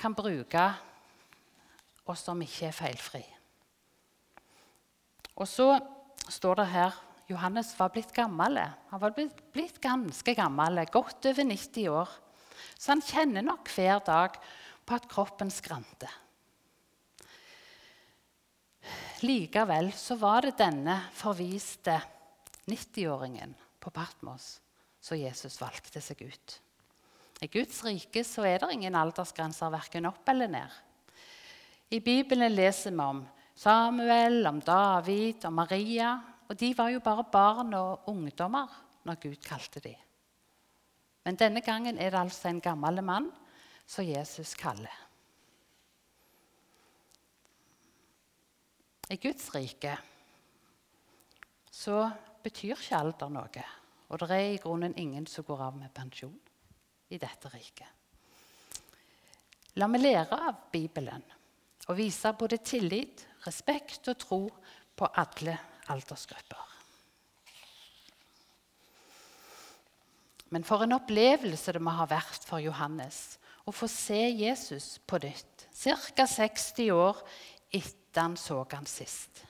kan 0.00 0.16
bruke 0.16 0.64
og 2.08 2.16
som 2.18 2.40
ikke 2.42 2.70
er 2.70 2.74
feilfri. 2.74 3.22
Og 5.38 5.46
så 5.48 5.74
står 6.30 6.60
det 6.60 6.70
her 6.72 6.96
Johannes 7.30 7.70
var 7.78 7.92
blitt 7.94 8.10
gammel. 8.14 8.58
Han 8.90 9.02
var 9.02 9.14
blitt, 9.14 9.36
blitt 9.54 9.78
ganske 9.82 10.34
gammel, 10.34 10.82
godt 10.90 11.28
over 11.30 11.46
90 11.46 11.92
år. 11.92 12.16
Så 12.74 12.90
han 12.90 13.04
kjenner 13.04 13.44
nok 13.46 13.70
hver 13.70 14.02
dag 14.06 14.34
på 14.86 14.96
at 14.96 15.06
kroppen 15.10 15.52
skranter. 15.54 16.10
Likevel 19.22 19.92
så 19.94 20.16
var 20.18 20.48
det 20.48 20.56
denne 20.58 20.96
forviste 21.14 21.98
90-åringen 22.66 23.52
på 23.80 23.92
Patmos 23.94 24.56
som 25.00 25.20
Jesus 25.20 25.60
valgte 25.60 26.02
seg 26.02 26.24
ut. 26.24 26.56
I 27.40 27.48
Guds 27.48 27.78
rike 27.86 28.20
så 28.26 28.44
er 28.44 28.60
det 28.60 28.74
ingen 28.74 28.96
aldersgrenser 28.98 29.72
verken 29.72 30.08
opp 30.10 30.28
eller 30.28 30.50
ned. 30.52 30.74
I 31.90 32.00
Bibelen 32.04 32.52
leser 32.52 32.92
vi 32.92 33.00
om 33.00 33.22
Samuel, 33.56 34.44
om 34.46 34.60
David, 34.60 35.44
og 35.48 35.52
Maria, 35.52 36.12
og 36.48 36.58
de 36.60 36.70
var 36.76 36.90
jo 36.92 37.00
bare 37.00 37.24
barn 37.32 37.72
og 37.74 38.08
ungdommer 38.12 38.68
når 39.08 39.20
Gud 39.22 39.40
kalte 39.44 39.80
dem. 39.80 39.96
Men 41.24 41.36
denne 41.40 41.60
gangen 41.64 41.98
er 41.98 42.12
det 42.12 42.20
altså 42.20 42.48
en 42.48 42.60
gammel 42.60 43.02
mann 43.04 43.30
som 43.86 44.04
Jesus 44.04 44.54
kaller. 44.54 44.92
I 49.10 49.16
Guds 49.16 49.48
rike 49.54 49.96
så 51.70 52.04
betyr 52.44 52.76
ikke 52.76 53.00
alder 53.00 53.32
noe. 53.32 53.66
Og 54.10 54.20
det 54.22 54.30
er 54.30 54.52
i 54.52 54.62
grunnen 54.62 54.94
ingen 54.98 55.26
som 55.26 55.44
går 55.46 55.66
av 55.70 55.76
med 55.78 55.92
pensjon 55.94 56.38
i 57.10 57.18
dette 57.18 57.50
riket. 57.52 57.88
La 59.78 59.86
meg 59.90 60.02
lære 60.02 60.38
av 60.48 60.66
Bibelen 60.72 61.22
og 61.88 61.96
vise 61.98 62.32
både 62.38 62.58
tillit, 62.62 63.22
respekt 63.46 64.10
og 64.10 64.18
tro 64.20 64.40
på 64.98 65.08
alle 65.18 65.56
aldersgrupper. 65.90 66.66
Men 70.50 70.66
for 70.66 70.82
en 70.82 70.96
opplevelse 70.96 71.72
det 71.74 71.82
må 71.82 71.94
ha 71.94 72.08
vært 72.10 72.42
for 72.46 72.62
Johannes 72.62 73.38
å 73.70 73.74
få 73.74 73.86
se 73.90 74.18
Jesus 74.18 74.98
på 75.06 75.20
nytt, 75.22 75.68
ca. 75.70 76.26
60 76.26 76.90
år 76.90 77.22
etter 77.70 78.24
han 78.24 78.36
så 78.38 78.64
han 78.72 78.88
sist. 78.90 79.44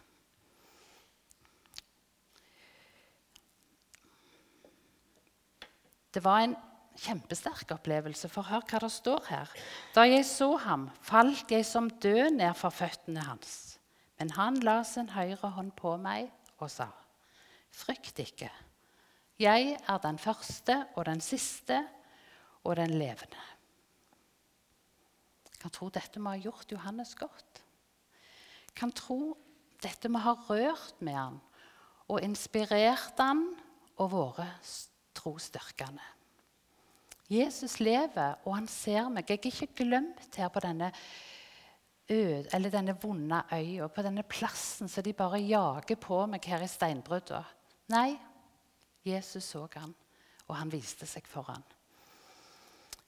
Det 6.11 6.21
var 6.25 6.43
en 6.43 6.57
kjempesterk 7.01 7.73
opplevelse, 7.75 8.29
for 8.29 8.49
hør 8.51 8.65
hva 8.69 8.81
det 8.85 8.91
står 8.93 9.29
her. 9.31 9.53
Da 9.95 10.05
jeg 10.09 10.27
så 10.29 10.53
ham, 10.61 10.89
falt 11.03 11.51
jeg 11.53 11.67
som 11.67 11.91
død 11.91 12.37
ned 12.37 12.55
for 12.59 12.75
føttene 12.75 13.25
hans. 13.25 13.79
Men 14.21 14.35
han 14.37 14.61
la 14.65 14.83
sin 14.85 15.09
høyre 15.15 15.55
hånd 15.57 15.73
på 15.79 15.97
meg 16.01 16.29
og 16.61 16.69
sa, 16.73 16.91
Frykt 17.71 18.19
ikke. 18.19 18.51
Jeg 19.41 19.77
er 19.79 19.99
den 20.03 20.19
første 20.19 20.75
og 20.99 21.07
den 21.07 21.23
siste 21.23 21.79
og 22.67 22.77
den 22.77 22.97
levende. 22.99 23.45
Jeg 25.47 25.61
kan 25.63 25.73
tro 25.73 25.89
dette 25.93 26.21
må 26.21 26.35
ha 26.35 26.43
gjort 26.43 26.73
Johannes 26.73 27.15
godt. 27.15 27.63
Jeg 28.67 28.77
kan 28.77 28.93
tro 28.93 29.37
dette 29.81 30.11
må 30.11 30.21
ha 30.25 30.35
rørt 30.49 30.99
med 31.01 31.17
han 31.17 31.39
og 32.11 32.25
inspirert 32.27 33.21
han 33.23 33.47
og 34.03 34.13
vært 34.13 34.73
trosstyrkende. 35.17 36.03
Jesus 37.31 37.79
lever, 37.79 38.41
og 38.45 38.57
han 38.57 38.67
ser 38.69 39.09
meg. 39.13 39.29
Jeg 39.31 39.39
er 39.39 39.53
ikke 39.53 39.85
glemt 39.85 40.37
her 40.37 40.51
på 40.51 40.63
denne 40.65 40.91
ød, 42.11 42.49
eller 42.53 42.73
denne 42.73 42.97
vonde 42.99 43.43
øya, 43.55 43.87
på 43.87 44.03
denne 44.03 44.25
plassen 44.27 44.91
som 44.91 45.07
de 45.07 45.15
bare 45.15 45.39
jager 45.39 45.99
på 46.01 46.25
meg 46.27 46.49
her 46.51 46.65
i 46.67 46.71
steinbrudda. 46.71 47.45
Nei, 47.95 48.19
Jesus 49.07 49.47
så 49.53 49.69
han, 49.77 49.95
og 50.49 50.57
han 50.59 50.73
viste 50.73 51.07
seg 51.07 51.29
for 51.31 51.47
han. 51.53 51.63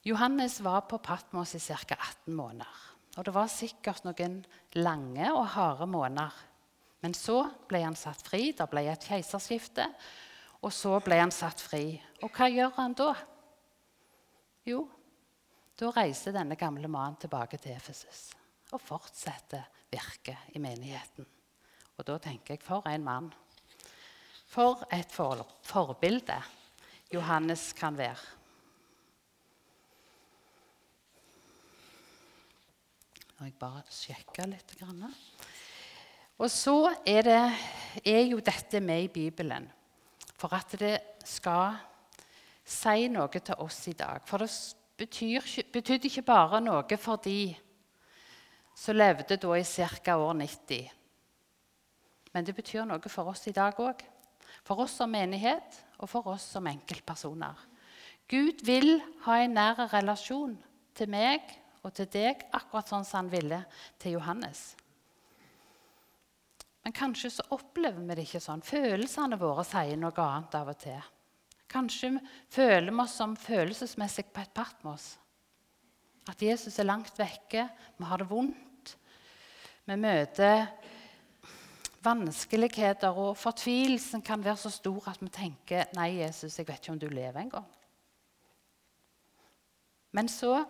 Johannes 0.07 0.61
var 0.63 0.87
på 0.91 0.99
Patmos 0.99 1.55
i 1.55 1.61
ca. 1.63 1.95
18 1.95 2.35
måneder. 2.35 2.79
Og 3.19 3.27
det 3.27 3.35
var 3.35 3.51
sikkert 3.51 4.07
noen 4.07 4.41
lange 4.79 5.29
og 5.35 5.47
harde 5.55 5.87
måneder. 5.87 6.33
Men 7.03 7.15
så 7.15 7.45
ble 7.69 7.83
han 7.85 7.99
satt 7.99 8.23
fri. 8.25 8.53
Det 8.57 8.67
ble 8.71 8.87
et 8.91 9.05
keiserskifte. 9.05 9.87
Og 10.63 10.73
så 10.75 10.97
ble 11.05 11.19
han 11.21 11.35
satt 11.35 11.61
fri. 11.61 12.01
Og 12.23 12.31
hva 12.35 12.49
gjør 12.51 12.75
han 12.79 12.97
da? 12.99 13.13
Jo, 14.69 14.85
da 15.79 15.91
reiser 15.97 16.35
denne 16.37 16.55
gamle 16.59 16.87
mannen 16.91 17.19
tilbake 17.19 17.59
til 17.59 17.75
Efesus 17.75 18.31
og 18.73 18.81
fortsetter 18.81 19.65
virket 19.91 20.55
i 20.55 20.61
menigheten. 20.63 21.27
Og 21.99 22.07
da 22.09 22.17
tenker 22.23 22.55
jeg 22.55 22.63
for 22.65 22.87
en 22.89 23.05
mann. 23.05 23.33
For 24.53 24.85
et 24.93 25.11
for 25.13 25.43
forbilde 25.67 26.39
Johannes 27.13 27.73
kan 27.77 27.99
være. 27.99 28.31
Nå 33.37 33.49
jeg 33.49 33.59
bare 33.59 33.83
sjekke 33.91 34.47
litt. 34.47 34.77
Og 36.39 36.49
så 36.51 36.77
er, 37.05 37.23
det, 37.27 37.41
er 38.07 38.23
jo 38.31 38.39
dette 38.39 38.81
med 38.81 39.09
i 39.09 39.13
Bibelen 39.13 39.67
for 40.39 40.55
at 40.55 40.79
det 40.79 40.95
skal 41.27 41.77
si 42.73 43.09
noe 43.13 43.29
til 43.41 43.61
oss 43.63 43.85
i 43.91 43.97
dag. 43.99 44.23
For 44.27 44.43
det 44.43 44.51
betyr, 44.99 45.47
betydde 45.73 46.09
ikke 46.09 46.27
bare 46.27 46.61
noe 46.65 46.99
for 47.01 47.21
de 47.23 47.53
som 48.79 48.97
levde 48.97 49.37
da 49.37 49.57
i 49.59 49.65
ca. 49.65 50.17
år 50.17 50.35
90. 50.41 50.91
Men 52.33 52.45
det 52.45 52.57
betyr 52.57 52.87
noe 52.89 53.13
for 53.13 53.33
oss 53.33 53.47
i 53.49 53.55
dag 53.57 53.79
òg. 53.81 54.03
For 54.65 54.85
oss 54.85 54.97
som 55.01 55.11
menighet 55.11 55.81
og 55.99 56.09
for 56.11 56.33
oss 56.33 56.45
som 56.55 56.67
enkeltpersoner. 56.71 57.57
Gud 58.31 58.63
vil 58.65 59.01
ha 59.27 59.41
en 59.43 59.57
nær 59.59 59.81
relasjon 59.93 60.55
til 60.97 61.11
meg 61.13 61.43
og 61.83 61.93
til 61.97 62.07
deg, 62.13 62.47
akkurat 62.55 62.89
sånn 62.89 63.05
som 63.05 63.25
han 63.25 63.33
ville 63.33 63.59
til 64.01 64.17
Johannes. 64.17 64.73
Men 66.83 66.95
kanskje 66.95 67.31
så 67.31 67.45
opplever 67.55 68.03
vi 68.03 68.17
det 68.17 68.25
ikke 68.27 68.43
sånn. 68.43 68.63
Følelsene 68.65 69.39
våre 69.39 69.65
sier 69.67 69.99
noe 69.99 70.25
annet 70.25 70.57
av 70.59 70.71
og 70.73 70.79
til. 70.83 71.11
Kanskje 71.73 72.19
føler 72.53 72.93
vi 72.93 73.01
oss 73.01 73.17
som 73.17 73.37
følelsesmessig 73.39 74.27
på 74.33 74.43
et 74.45 74.55
Patmos. 74.55 75.15
At 76.29 76.43
Jesus 76.43 76.79
er 76.79 76.87
langt 76.87 77.17
vekke, 77.19 77.67
vi 77.99 78.07
har 78.07 78.21
det 78.21 78.29
vondt. 78.31 78.97
Vi 79.89 79.97
møter 79.99 80.67
vanskeligheter, 82.03 83.15
og 83.15 83.37
fortvilelsen 83.39 84.23
kan 84.23 84.43
være 84.45 84.59
så 84.61 84.71
stor 84.71 85.09
at 85.13 85.23
vi 85.23 85.31
tenker 85.33 85.91
Nei, 85.97 86.19
Jesus, 86.21 86.59
jeg 86.59 86.69
vet 86.69 86.83
ikke 86.83 86.95
om 86.95 87.01
du 87.01 87.09
lever 87.11 87.41
engang. 87.41 87.67
Men 90.13 90.29
så, 90.29 90.65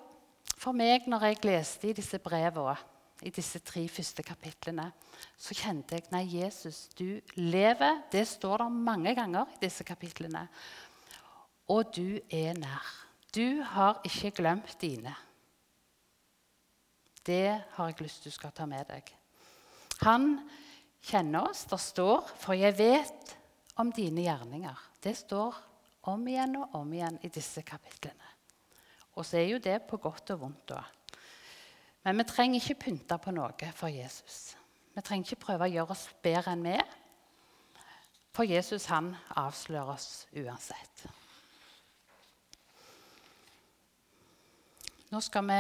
for 0.55 0.77
meg, 0.77 1.09
når 1.11 1.27
jeg 1.27 1.45
leste 1.45 1.91
i 1.91 1.97
disse 1.97 2.21
brevene, 2.23 2.77
i 3.23 3.31
disse 3.31 3.61
tre 3.63 3.85
første 3.87 4.23
kapitlene, 4.27 4.89
så 5.39 5.55
kjente 5.55 5.99
jeg 5.99 6.09
Nei, 6.11 6.25
Jesus, 6.41 6.89
du 6.99 7.21
lever. 7.39 8.01
Det 8.13 8.25
står 8.29 8.65
der 8.65 8.81
mange 8.91 9.15
ganger 9.15 9.51
i 9.55 9.61
disse 9.63 9.87
kapitlene. 9.87 10.47
Og 11.69 11.95
du 11.95 12.19
er 12.31 12.57
nær. 12.59 12.89
Du 13.35 13.63
har 13.63 14.01
ikke 14.05 14.31
glemt 14.43 14.75
dine. 14.81 15.15
Det 17.27 17.63
har 17.77 17.89
jeg 17.89 18.01
lyst 18.03 18.23
til 18.23 18.33
du 18.33 18.35
skal 18.35 18.53
ta 18.53 18.67
med 18.67 18.89
deg. 18.91 19.13
Han 20.03 20.41
kjenner 21.03 21.49
oss. 21.51 21.65
Det 21.65 21.81
står 21.81 22.27
'For 22.37 22.53
jeg 22.53 22.79
vet 22.79 23.37
om 23.77 23.93
dine 23.93 24.23
gjerninger'. 24.23 24.83
Det 25.03 25.17
står 25.17 25.55
om 26.03 26.29
igjen 26.29 26.57
og 26.57 26.75
om 26.75 26.93
igjen 26.93 27.19
i 27.23 27.29
disse 27.29 27.63
kapitlene. 27.63 28.29
Og 29.15 29.27
så 29.27 29.37
er 29.37 29.49
jo 29.49 29.59
det 29.59 29.83
på 29.83 29.97
godt 29.97 30.31
og 30.31 30.41
vondt. 30.41 30.71
òg. 30.71 30.85
Men 32.05 32.19
vi 32.19 32.25
trenger 32.25 32.61
ikke 32.61 32.85
pynte 32.85 33.19
på 33.19 33.31
noe 33.31 33.73
for 33.75 33.89
Jesus. 33.89 34.57
Vi 34.95 35.01
trenger 35.01 35.27
ikke 35.27 35.45
prøve 35.45 35.65
å 35.65 35.73
gjøre 35.73 35.91
oss 35.91 36.09
bedre 36.23 36.53
enn 36.53 36.65
vi 36.65 36.71
er. 36.71 36.89
For 38.33 38.49
Jesus 38.49 38.87
han 38.87 39.17
avslører 39.37 39.93
oss 39.93 40.27
uansett. 40.33 41.07
Nå 45.13 45.21
skal 45.21 45.45
vi 45.45 45.57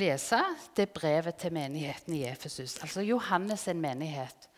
lese 0.00 0.38
det 0.76 0.86
brevet 0.96 1.36
til 1.36 1.52
menigheten 1.52 2.14
i 2.16 2.22
Efesus, 2.30 2.78
altså 2.80 3.04
Johannes' 3.04 3.66
en 3.68 3.82
menighet. 3.82 4.48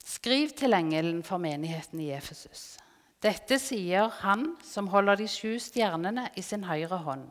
Skriv 0.00 0.54
til 0.56 0.72
engelen 0.72 1.20
for 1.22 1.36
menigheten 1.36 2.00
i 2.00 2.14
Efesus. 2.16 2.78
Dette 3.20 3.58
sier 3.60 4.08
han 4.22 4.54
som 4.64 4.88
holder 4.88 5.20
de 5.20 5.28
sju 5.28 5.58
stjernene 5.60 6.30
i 6.32 6.42
sin 6.42 6.64
høyre 6.64 7.02
hånd. 7.04 7.28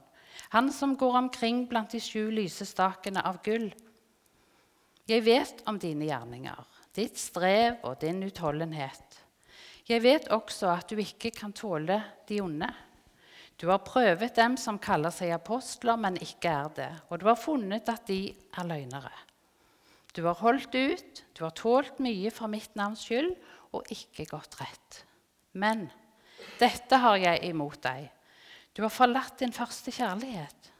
Han 0.54 0.70
som 0.72 0.94
går 0.94 1.18
omkring 1.24 1.66
blant 1.66 1.96
de 1.96 2.00
sju 2.04 2.30
lysestakene 2.30 3.24
av 3.26 3.42
gull. 3.42 3.72
Jeg 5.10 5.26
vet 5.26 5.66
om 5.66 5.80
dine 5.82 6.06
gjerninger, 6.06 6.66
ditt 6.94 7.18
strev 7.18 7.82
og 7.82 7.98
din 8.04 8.22
utholdenhet. 8.28 9.24
Jeg 9.88 10.04
vet 10.04 10.28
også 10.36 10.68
at 10.74 10.90
du 10.92 11.00
ikke 11.00 11.32
kan 11.32 11.54
tåle 11.56 12.02
de 12.28 12.42
onde. 12.44 12.68
Du 13.58 13.70
har 13.72 13.86
prøvet 13.88 14.36
dem 14.36 14.58
som 14.60 14.78
kaller 14.78 15.14
seg 15.16 15.32
apostler, 15.34 15.96
men 15.96 16.20
ikke 16.22 16.52
er 16.52 16.74
det. 16.76 16.90
Og 17.10 17.22
du 17.22 17.26
har 17.30 17.40
funnet 17.40 17.88
at 17.90 18.04
de 18.10 18.20
er 18.30 18.68
løgnere. 18.68 19.14
Du 20.14 20.26
har 20.26 20.38
holdt 20.42 20.76
ut, 20.76 21.24
du 21.38 21.44
har 21.46 21.56
tålt 21.56 22.02
mye 22.04 22.30
for 22.34 22.52
mitt 22.52 22.76
navns 22.76 23.06
skyld 23.08 23.32
og 23.78 23.88
ikke 23.94 24.28
gått 24.30 24.60
rett. 24.60 25.02
Men 25.58 25.88
dette 26.60 27.00
har 27.02 27.18
jeg 27.22 27.48
imot 27.48 27.80
deg. 27.86 28.10
Du 28.76 28.84
har 28.84 28.94
forlatt 28.94 29.40
din 29.40 29.56
første 29.56 29.94
kjærlighet. 29.94 30.72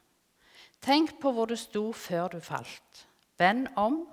Tenk 0.84 1.16
på 1.22 1.32
hvor 1.34 1.48
du 1.50 1.56
sto 1.58 1.88
før 1.96 2.36
du 2.36 2.40
falt. 2.44 3.06
Vend 3.38 3.70
om 3.78 4.04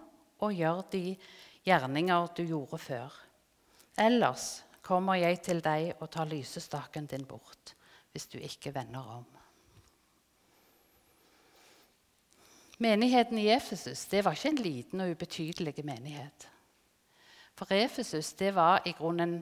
og 0.42 0.56
gjør 0.56 0.82
de 0.94 1.18
gjerninger 1.66 2.32
du 2.38 2.46
gjorde 2.48 2.80
før. 2.82 3.14
Ellers 4.02 4.64
kommer 4.86 5.18
jeg 5.18 5.42
til 5.46 5.64
deg 5.66 5.96
og 6.00 6.12
tar 6.14 6.30
lysestaken 6.30 7.10
din 7.10 7.26
bort 7.26 7.74
hvis 8.16 8.30
du 8.32 8.38
ikke 8.40 8.72
vender 8.72 9.04
om. 9.18 9.26
Menigheten 12.80 13.40
i 13.40 13.50
Efesus 13.52 14.06
det 14.12 14.22
var 14.24 14.36
ikke 14.36 14.52
en 14.54 14.62
liten 14.62 15.02
og 15.04 15.12
ubetydelig 15.12 15.84
menighet. 15.84 16.48
For 17.56 17.72
Efesus 17.72 18.34
det 18.40 18.54
var 18.56 18.84
i 18.86 18.94
grunnen 18.96 19.42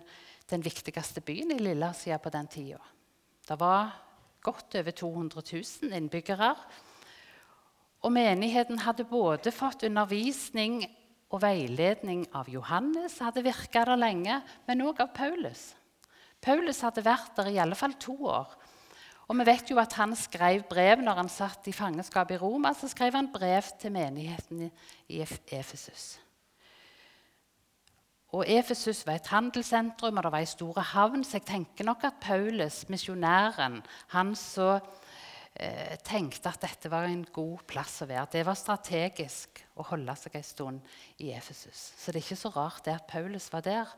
den 0.50 0.66
viktigste 0.66 1.22
byen 1.22 1.54
i 1.54 1.62
Lilleasia 1.62 2.18
på 2.18 2.30
den 2.34 2.48
tida. 2.48 2.82
Det 3.48 3.60
var 3.60 3.94
godt 4.42 4.76
over 4.76 4.92
200 4.92 5.42
000 5.82 5.94
innbyggere. 5.94 6.56
Og 8.02 8.12
menigheten 8.12 8.80
hadde 8.80 9.06
både 9.08 9.52
fått 9.52 9.86
undervisning 9.88 10.84
og 11.34 11.42
veiledning 11.42 12.28
av 12.38 12.50
Johannes, 12.52 13.18
hadde 13.24 13.44
virka 13.46 13.82
der 13.88 13.98
lenge, 13.98 14.38
men 14.68 14.86
òg 14.86 15.02
av 15.02 15.14
Paulus. 15.16 15.72
Paulus 16.44 16.84
hadde 16.86 17.06
vært 17.06 17.34
der 17.40 17.50
i 17.50 17.60
alle 17.64 17.78
fall 17.78 17.96
to 17.98 18.14
år. 18.30 18.52
Og 19.32 19.38
vi 19.40 19.46
vet 19.48 19.72
jo 19.72 19.80
at 19.82 19.96
han 19.98 20.14
skrev 20.20 20.66
brev 20.70 21.02
når 21.02 21.22
han 21.24 21.32
satt 21.32 21.70
i 21.72 21.74
fangenskap 21.74 22.34
i 22.36 22.38
Roma. 22.38 22.74
Så 22.76 22.90
skrev 22.92 23.16
han 23.16 23.32
brev 23.32 23.66
til 23.80 23.94
menigheten 23.96 24.68
i 25.08 25.22
Efesus. 25.24 26.20
Og 28.34 28.44
Efesus 28.50 29.06
var 29.08 29.20
et 29.20 29.30
handelssentrum, 29.30 30.18
og 30.18 30.26
det 30.26 30.34
var 30.34 30.44
ei 30.44 30.50
stor 30.50 30.82
havn. 30.92 31.24
Så 31.24 31.40
jeg 31.40 31.48
tenker 31.48 31.88
nok 31.88 32.04
at 32.10 32.20
Paulus, 32.22 32.84
misjonæren, 32.90 33.80
han 34.14 34.36
så 34.36 34.76
eh, 35.54 35.96
tenkte 36.06 36.52
at 36.52 36.62
dette 36.64 36.92
var 36.92 37.08
en 37.08 37.24
god 37.34 37.64
plass 37.70 38.02
å 38.04 38.10
være. 38.10 38.30
Det 38.34 38.44
var 38.48 38.60
strategisk 38.60 39.64
å 39.80 39.86
holde 39.92 40.16
seg 40.20 40.38
en 40.38 40.46
stund 40.48 40.94
i 41.24 41.32
Efesus. 41.36 41.92
Så 41.98 42.12
det 42.12 42.22
er 42.22 42.26
ikke 42.28 42.42
så 42.44 42.54
rart 42.56 42.84
det 42.88 42.98
at 42.98 43.10
Paulus 43.10 43.50
var 43.54 43.66
der. 43.66 43.96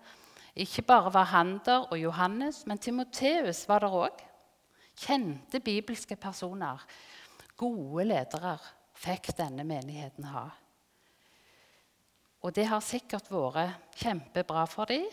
Ikke 0.55 0.85
bare 0.87 1.11
var 1.11 1.31
han 1.33 1.57
der 1.65 1.89
og 1.89 1.99
Johannes, 1.99 2.63
men 2.67 2.79
Timoteus 2.79 3.65
var 3.67 3.83
der 3.83 3.97
òg. 4.05 4.23
Kjente 4.95 5.59
bibelske 5.59 6.15
personer, 6.15 6.79
gode 7.59 8.05
ledere, 8.07 8.55
fikk 8.95 9.33
denne 9.35 9.65
menigheten 9.67 10.29
ha. 10.31 10.45
Og 12.45 12.53
det 12.55 12.67
har 12.69 12.83
sikkert 12.85 13.27
vært 13.33 13.97
kjempebra 13.99 14.63
for 14.69 14.87
dem, 14.87 15.09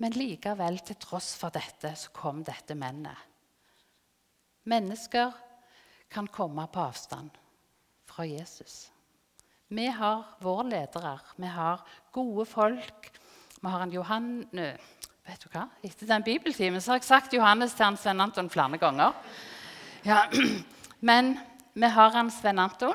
men 0.00 0.16
likevel, 0.16 0.78
til 0.84 0.96
tross 1.00 1.34
for 1.36 1.52
dette, 1.52 1.92
så 1.96 2.12
kom 2.16 2.42
dette 2.44 2.76
mennet. 2.78 3.16
Mennesker 4.68 5.34
kan 6.08 6.28
komme 6.28 6.66
på 6.72 6.80
avstand 6.80 7.30
fra 8.06 8.26
Jesus. 8.26 8.90
Vi 9.68 9.86
har 9.86 10.22
våre 10.40 10.68
ledere. 10.68 11.18
Vi 11.36 11.46
har 11.46 11.82
gode 12.12 12.46
folk. 12.46 13.10
Vi 13.60 13.68
har 13.68 13.82
en 13.82 13.92
Johan... 13.92 14.30
Vet 15.26 15.42
du 15.42 15.50
hva? 15.50 15.64
Etter 15.82 16.06
den 16.06 16.22
bibeltimen 16.22 16.78
så 16.80 16.92
har 16.92 17.00
jeg 17.00 17.08
sagt 17.08 17.32
Johannes 17.34 17.74
til 17.74 17.82
han 17.88 17.96
Sven 17.98 18.22
Anton 18.22 18.50
flere 18.50 18.78
ganger. 18.78 19.16
Ja. 20.06 20.20
Men 21.08 21.34
vi 21.74 21.90
har 21.90 22.14
han 22.14 22.30
Sven 22.30 22.62
Anton, 22.62 22.94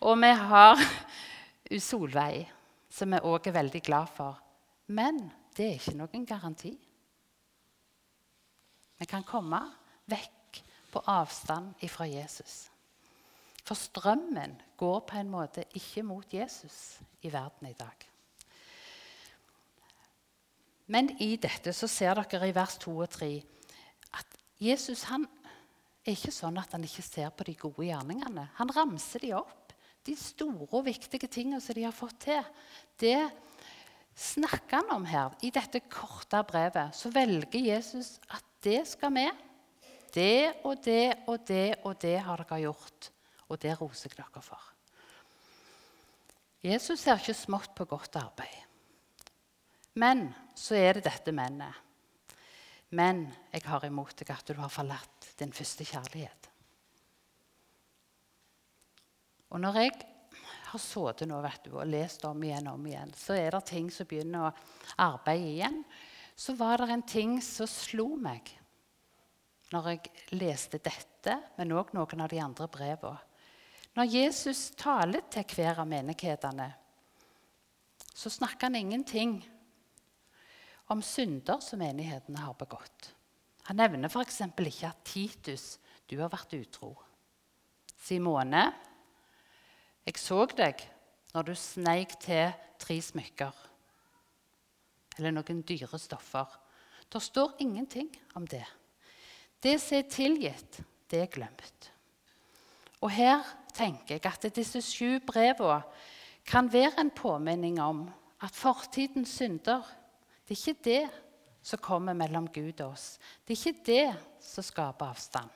og 0.00 0.16
vi 0.22 0.30
har 0.32 0.80
Solveig, 1.90 2.48
som 2.88 3.12
vi 3.12 3.20
òg 3.20 3.50
er 3.50 3.58
veldig 3.58 3.82
glad 3.84 4.08
for. 4.16 4.40
Men 4.96 5.26
det 5.58 5.66
er 5.66 5.76
ikke 5.76 5.98
noen 5.98 6.24
garanti. 6.24 6.72
Vi 8.98 9.06
kan 9.06 9.28
komme 9.28 9.60
vekk 10.08 10.37
avstand 11.06 11.74
ifra 11.84 12.06
Jesus. 12.08 12.68
For 13.64 13.76
strømmen 13.76 14.56
går 14.80 15.00
på 15.08 15.18
en 15.20 15.30
måte 15.30 15.66
ikke 15.76 16.02
mot 16.06 16.32
Jesus 16.32 16.98
i 17.22 17.32
verden 17.32 17.68
i 17.68 17.76
dag. 17.76 18.06
Men 20.88 21.10
i 21.20 21.34
dette 21.36 21.74
så 21.76 21.88
ser 21.90 22.16
dere 22.16 22.48
i 22.48 22.54
vers 22.56 22.78
2 22.80 22.94
og 22.96 23.10
3 23.12 23.28
at 24.16 24.38
Jesus 24.60 25.04
han 25.10 25.26
er 26.08 26.14
ikke 26.16 26.32
sånn 26.32 26.56
at 26.60 26.72
han 26.72 26.86
ikke 26.86 27.04
ser 27.04 27.28
på 27.36 27.44
de 27.44 27.54
gode 27.60 27.84
gjerningene. 27.90 28.46
Han 28.56 28.72
ramser 28.72 29.26
de 29.26 29.34
opp. 29.36 29.74
De 30.06 30.14
store 30.16 30.70
og 30.70 30.86
viktige 30.86 31.28
tingene 31.28 31.60
som 31.60 31.76
de 31.76 31.84
har 31.84 31.92
fått 31.92 32.22
til. 32.24 32.40
Det 32.96 33.18
snakker 34.16 34.80
han 34.80 34.94
om 34.96 35.04
her. 35.04 35.36
I 35.44 35.52
dette 35.52 35.82
korte 35.92 36.40
brevet 36.48 36.96
så 36.96 37.12
velger 37.12 37.60
Jesus 37.60 38.16
at 38.32 38.46
det 38.64 38.80
skal 38.88 39.12
vi. 39.12 39.26
Det 40.14 40.64
og 40.64 40.80
det 40.84 41.24
og 41.28 41.44
det 41.46 41.80
og 41.84 41.98
det 42.00 42.16
har 42.24 42.42
dere 42.42 42.60
gjort, 42.64 43.10
og 43.48 43.60
det 43.60 43.74
roser 43.80 44.12
jeg 44.12 44.18
dere 44.22 44.42
for. 44.42 44.62
Jesus 46.64 47.04
ser 47.04 47.20
ikke 47.20 47.36
smått 47.36 47.74
på 47.76 47.86
godt 47.86 48.18
arbeid. 48.18 48.64
Men 49.98 50.28
så 50.58 50.76
er 50.78 50.98
det 50.98 51.06
dette 51.06 51.34
mennet. 51.34 51.84
Men 52.94 53.26
jeg 53.52 53.66
har 53.68 53.84
imot 53.84 54.16
deg 54.18 54.30
at 54.32 54.48
du 54.48 54.58
har 54.58 54.72
forlatt 54.72 55.32
din 55.38 55.52
første 55.52 55.84
kjærlighet. 55.84 56.48
Og 59.52 59.60
når 59.60 59.80
jeg 59.80 59.92
har 60.68 60.82
sittet 60.82 61.28
nå 61.28 61.40
vet 61.44 61.64
du, 61.64 61.74
og 61.78 61.88
lest 61.88 62.24
om 62.28 62.42
igjen 62.44 62.68
og 62.68 62.78
om 62.78 62.86
igjen, 62.88 63.12
så 63.16 63.36
er 63.38 63.54
det 63.54 63.64
ting 63.70 63.90
som 63.92 64.08
begynner 64.08 64.48
å 64.48 64.54
arbeide 65.04 65.52
igjen. 65.52 65.82
Så 66.38 66.54
var 66.58 66.82
det 66.82 66.90
en 66.94 67.06
ting 67.08 67.38
som 67.44 67.68
slo 67.70 68.10
meg 68.20 68.57
når 69.72 69.88
jeg 69.92 70.12
leste 70.38 70.80
dette, 70.80 71.34
men 71.58 71.74
òg 71.76 71.92
noen 71.96 72.24
av 72.24 72.30
de 72.32 72.40
andre 72.40 72.68
brevene. 72.72 73.24
Når 73.98 74.12
Jesus 74.12 74.68
taler 74.78 75.24
til 75.32 75.46
hver 75.56 75.80
av 75.82 75.88
menighetene, 75.90 76.68
så 78.14 78.30
snakker 78.30 78.68
han 78.68 78.78
ingenting 78.78 79.40
om 80.92 81.02
synder 81.02 81.58
som 81.64 81.82
menighetene 81.82 82.44
har 82.44 82.54
begått. 82.58 83.12
Han 83.68 83.80
nevner 83.80 84.08
f.eks. 84.08 84.40
ikke 84.48 84.88
at 84.88 85.02
Titus, 85.04 85.66
du 86.08 86.16
har 86.20 86.30
vært 86.32 86.54
utro. 86.56 86.94
Simone, 87.98 88.64
jeg 90.06 90.22
så 90.22 90.46
deg 90.56 90.86
når 91.34 91.50
du 91.50 91.54
sneik 91.58 92.14
til 92.22 92.54
tre 92.80 92.96
smykker. 93.02 93.64
Eller 95.18 95.34
noen 95.34 95.64
dyre 95.66 95.98
stoffer. 96.00 96.46
Det 97.10 97.20
står 97.22 97.58
ingenting 97.64 98.08
om 98.38 98.46
det. 98.48 98.64
Det 99.62 99.76
som 99.82 99.98
er 99.98 100.10
tilgitt, 100.10 100.80
det 101.10 101.22
er 101.24 101.32
glemt. 101.32 101.90
Og 103.02 103.10
her 103.14 103.42
tenker 103.74 104.18
jeg 104.18 104.26
at 104.26 104.46
disse 104.54 104.82
sju 104.82 105.18
brevene 105.26 105.82
kan 106.48 106.70
være 106.72 107.00
en 107.00 107.10
påminning 107.10 107.80
om 107.82 108.06
at 108.42 108.54
fortidens 108.54 109.34
synder 109.38 109.82
det 110.48 110.56
er 110.56 110.70
ikke 110.70 110.84
det 110.84 111.08
som 111.62 111.80
kommer 111.84 112.16
mellom 112.16 112.46
Gud 112.48 112.80
og 112.80 112.94
oss. 112.94 113.18
Det 113.44 113.52
er 113.52 113.66
ikke 113.66 113.84
det 113.86 114.06
som 114.40 114.64
skaper 114.64 115.10
avstand. 115.10 115.50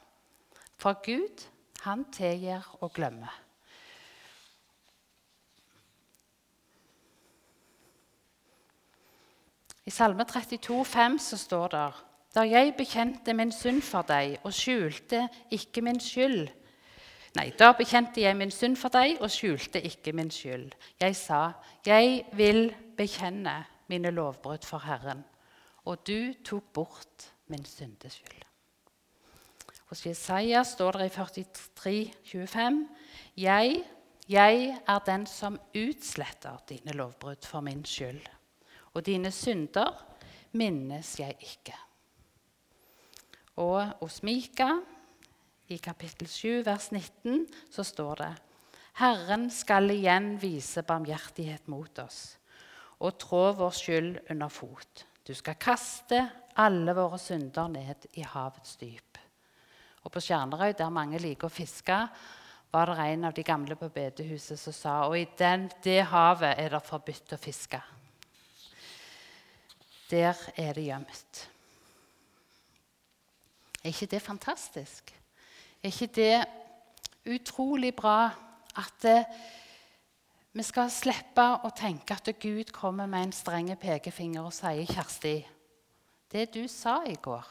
For 0.76 0.98
Gud, 1.00 1.46
han 1.86 2.04
tilgir 2.12 2.66
og 2.80 2.92
glemmer. 2.92 3.32
I 9.86 9.90
Salme 9.90 10.24
32, 10.28 10.58
32,5 10.68 11.18
så 11.18 11.38
står 11.40 11.72
det 11.72 11.86
Da 12.34 12.46
jeg 12.48 12.74
bekjente 12.76 13.34
min 13.36 13.52
synd 13.52 13.82
for 13.84 14.06
deg 14.08 14.38
og 14.42 14.54
skjulte 14.56 15.26
ikke 15.50 15.84
min 15.84 16.00
skyld 16.00 16.48
Nei, 17.32 17.46
da 17.56 17.70
bekjente 17.72 18.20
jeg 18.20 18.36
min 18.36 18.50
synd 18.52 18.76
for 18.76 18.92
deg 18.92 19.16
og 19.24 19.30
skjulte 19.32 19.80
ikke 19.80 20.12
min 20.12 20.28
skyld. 20.28 20.74
Jeg 21.00 21.16
sa, 21.16 21.54
jeg 21.86 22.26
vil 22.36 22.66
bekjenne 22.96 23.54
mine 23.88 24.12
lovbrudd 24.12 24.66
for 24.68 24.84
Herren 24.84 25.22
og 25.84 26.06
du 26.06 26.32
tok 26.44 26.72
bort 26.74 27.28
min 27.50 27.64
syndeskyld. 27.66 28.44
Hos 29.90 30.06
Jesaja 30.06 30.62
står 30.64 30.98
det 31.00 31.06
i 31.10 31.14
43, 31.16 32.12
25, 32.24 32.78
jeg, 33.36 33.82
jeg 34.28 34.78
er 34.88 35.00
den 35.06 35.26
som 35.26 35.58
utsletter 35.76 36.62
dine 36.68 36.94
lovbrudd 36.96 37.44
for 37.44 37.60
min 37.60 37.84
skyld, 37.84 38.22
og 38.94 39.06
dine 39.06 39.30
synder 39.30 39.90
minnes 40.52 41.18
jeg 41.20 41.36
ikke. 41.40 41.76
Og 43.60 43.84
hos 44.00 44.22
Mika, 44.24 44.78
i 45.68 45.78
kapittel 45.80 46.28
7, 46.28 46.62
vers 46.66 46.90
19, 46.92 47.46
så 47.72 47.84
står 47.84 48.14
det 48.22 48.32
Herren 49.00 49.48
skal 49.52 49.90
igjen 49.92 50.34
vise 50.40 50.84
barmhjertighet 50.84 51.68
mot 51.72 51.98
oss 52.02 52.36
og 53.02 53.16
trå 53.18 53.48
vår 53.58 53.72
skyld 53.74 54.10
under 54.30 54.52
fot. 54.52 55.06
Du 55.26 55.32
skal 55.34 55.58
kaste 55.58 56.20
alle 56.62 56.94
våre 56.94 57.18
synder 57.18 57.70
ned 57.72 58.06
i 58.18 58.22
havets 58.26 58.76
dyp. 58.78 59.18
Og 60.02 60.12
På 60.12 60.20
Stjernerøy, 60.22 60.74
der 60.78 60.90
mange 60.90 61.18
liker 61.22 61.48
å 61.48 61.52
fiske, 61.52 61.96
var 62.72 62.88
det 62.88 63.06
en 63.12 63.26
av 63.28 63.34
de 63.34 63.44
gamle 63.44 63.76
på 63.76 63.90
bedehuset 63.92 64.58
som 64.60 64.74
sa 64.74 64.94
og 65.06 65.18
i 65.18 65.26
den, 65.38 65.68
det 65.84 66.00
havet 66.08 66.56
er 66.58 66.72
det 66.72 66.82
forbudt 66.86 67.34
å 67.34 67.40
fiske. 67.40 67.82
Der 70.10 70.38
er 70.56 70.72
det 70.76 70.86
gjemt. 70.86 71.42
Er 73.82 73.88
ikke 73.88 74.06
det 74.06 74.22
fantastisk? 74.22 75.10
Er 75.82 75.90
ikke 75.90 76.06
det 76.06 76.44
utrolig 77.34 77.94
bra 77.94 78.30
at 78.76 78.94
det, 79.02 79.24
vi 80.52 80.62
skal 80.62 80.90
slippe 80.92 81.44
å 81.66 81.70
tenke 81.76 82.14
at 82.14 82.30
Gud 82.40 82.70
kommer 82.74 83.08
med 83.10 83.26
en 83.26 83.34
streng 83.34 83.70
pekefinger 83.80 84.44
og 84.44 84.52
sier, 84.52 84.86
'Kjersti, 84.86 85.46
det 86.32 86.54
du 86.54 86.68
sa 86.68 87.02
i 87.04 87.14
går, 87.14 87.46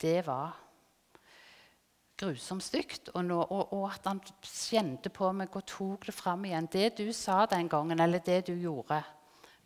det 0.00 0.26
var 0.26 0.56
grusomt 2.18 2.62
stygt.' 2.62 3.08
Og, 3.14 3.30
og, 3.30 3.72
og, 3.72 3.92
at 3.92 4.06
han 4.06 4.20
kjente 4.42 5.08
på 5.08 5.32
meg 5.32 5.56
og 5.56 5.66
tok 5.66 6.06
det 6.06 6.14
fram 6.14 6.44
igjen. 6.44 6.66
Det 6.66 6.98
du 6.98 7.12
sa 7.12 7.46
den 7.46 7.68
gangen, 7.68 8.00
eller 8.00 8.18
det 8.18 8.46
du 8.46 8.54
gjorde. 8.54 9.02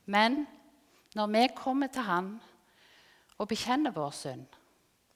Men 0.06 0.46
når 1.14 1.26
vi 1.26 1.48
kommer 1.56 1.86
til 1.86 2.02
Han 2.02 2.40
og 3.38 3.48
bekjenner 3.50 3.94
vår 3.94 4.12
synd, 4.14 4.58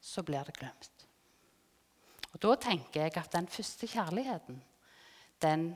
så 0.01 0.23
blir 0.27 0.47
det 0.47 0.57
glemt. 0.59 1.05
Og 2.33 2.41
Da 2.43 2.55
tenker 2.61 3.03
jeg 3.03 3.17
at 3.17 3.33
den 3.33 3.49
første 3.49 3.87
kjærligheten, 3.87 4.63
den 5.43 5.69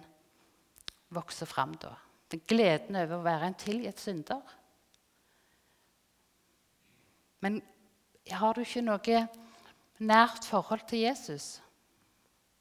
vokser 1.11 1.47
fram 1.47 1.75
da. 1.75 1.95
Den 2.31 2.43
gleden 2.49 2.97
over 2.97 3.19
å 3.19 3.25
være 3.25 3.51
en 3.51 3.59
tilgitt 3.59 4.01
synder. 4.01 4.41
Men 7.41 7.61
har 8.31 8.55
du 8.55 8.63
ikke 8.63 8.85
noe 8.85 9.21
nært 10.03 10.47
forhold 10.47 10.87
til 10.89 11.05
Jesus, 11.05 11.61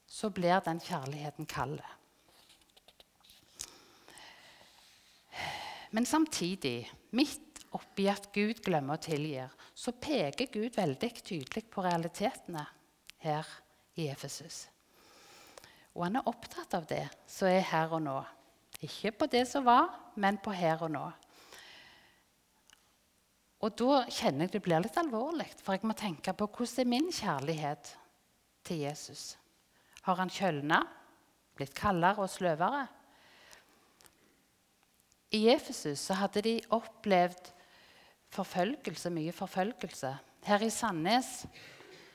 så 0.08 0.30
blir 0.30 0.60
den 0.66 0.82
kjærligheten 0.84 1.46
kald. 1.46 1.80
Men 5.92 6.06
samtidig, 6.06 6.92
midt 7.12 7.66
oppi 7.76 8.08
at 8.12 8.30
Gud 8.34 8.64
glemmer 8.64 8.98
å 8.98 9.04
tilgi, 9.04 9.44
så 9.74 9.94
peker 9.96 10.52
Gud 10.52 10.76
veldig 10.76 11.12
tydelig 11.24 11.66
på 11.72 11.84
realitetene 11.86 12.66
her 13.24 13.48
i 14.00 14.08
Efesus. 14.12 14.66
Og 15.96 16.06
han 16.06 16.20
er 16.20 16.30
opptatt 16.30 16.76
av 16.78 16.88
det 16.88 17.04
som 17.30 17.50
er 17.50 17.66
her 17.68 17.92
og 17.96 18.04
nå. 18.06 18.20
Ikke 18.82 19.12
på 19.14 19.28
det 19.32 19.44
som 19.50 19.66
var, 19.68 19.92
men 20.16 20.40
på 20.42 20.54
her 20.56 20.82
og 20.86 20.94
nå. 20.94 21.04
Og 23.62 23.76
da 23.78 24.06
kjenner 24.10 24.48
jeg 24.48 24.56
det 24.56 24.64
blir 24.66 24.82
litt 24.82 24.98
alvorlig, 24.98 25.46
for 25.62 25.76
jeg 25.76 25.86
må 25.86 25.94
tenke 25.98 26.34
på 26.34 26.48
hvordan 26.50 26.82
er 26.82 26.90
min 26.90 27.12
kjærlighet 27.14 27.92
til 28.66 28.82
Jesus. 28.88 29.36
Har 30.08 30.18
han 30.18 30.34
kjølna, 30.34 30.82
blitt 31.58 31.76
kaldere 31.78 32.24
og 32.26 32.32
sløvere? 32.32 32.88
I 35.38 35.46
Efesus 35.54 36.08
hadde 36.18 36.42
de 36.44 36.56
opplevd 36.74 37.52
forfølgelse, 38.32 39.12
mye 39.14 39.34
forfølgelse. 39.36 40.16
Her 40.48 40.64
i 40.66 40.72
Sandnes 40.74 41.46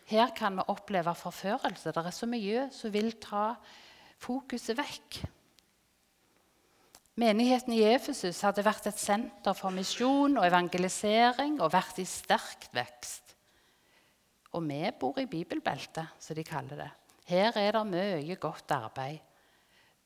her 0.07 0.31
kan 0.37 0.55
vi 0.59 0.67
oppleve 0.71 1.15
forførelse. 1.19 1.91
Det 1.91 2.03
er 2.05 2.15
så 2.15 2.29
mye 2.31 2.69
som 2.75 2.93
vil 2.95 3.11
ta 3.23 3.55
fokuset 4.23 4.79
vekk. 4.79 5.19
Menigheten 7.17 7.73
i 7.73 7.81
Efesus 7.89 8.43
hadde 8.45 8.65
vært 8.65 8.91
et 8.91 9.01
senter 9.01 9.57
for 9.57 9.73
misjon 9.73 10.37
og 10.37 10.45
evangelisering 10.47 11.57
og 11.65 11.73
vært 11.73 12.03
i 12.03 12.05
sterk 12.07 12.69
vekst. 12.77 13.33
Og 14.53 14.63
vi 14.69 14.83
bor 15.01 15.19
i 15.19 15.27
bibelbeltet, 15.29 16.13
som 16.21 16.37
de 16.37 16.45
kaller 16.47 16.85
det. 16.85 16.91
Her 17.27 17.57
er 17.59 17.73
det 17.75 17.87
mye 17.89 18.37
godt 18.39 18.71
arbeid. 18.77 19.19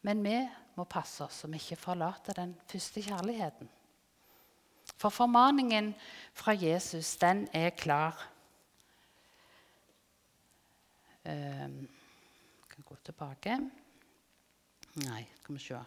Men 0.07 0.23
vi 0.25 0.38
må 0.79 0.87
passe 0.88 1.27
oss 1.27 1.42
så 1.42 1.51
vi 1.51 1.61
ikke 1.61 1.77
forlater 1.77 2.38
den 2.38 2.55
første 2.70 3.03
kjærligheten. 3.05 3.68
For 5.01 5.13
formaningen 5.15 5.95
fra 6.37 6.53
Jesus, 6.53 7.15
den 7.21 7.47
er 7.57 7.73
klar. 7.73 8.19
Um, 11.25 11.81
kan 12.69 12.85
gå 12.85 12.99
tilbake. 13.05 13.57
Nei, 15.01 15.25
skal 15.41 15.57
vi 15.57 15.65
se. 15.65 15.81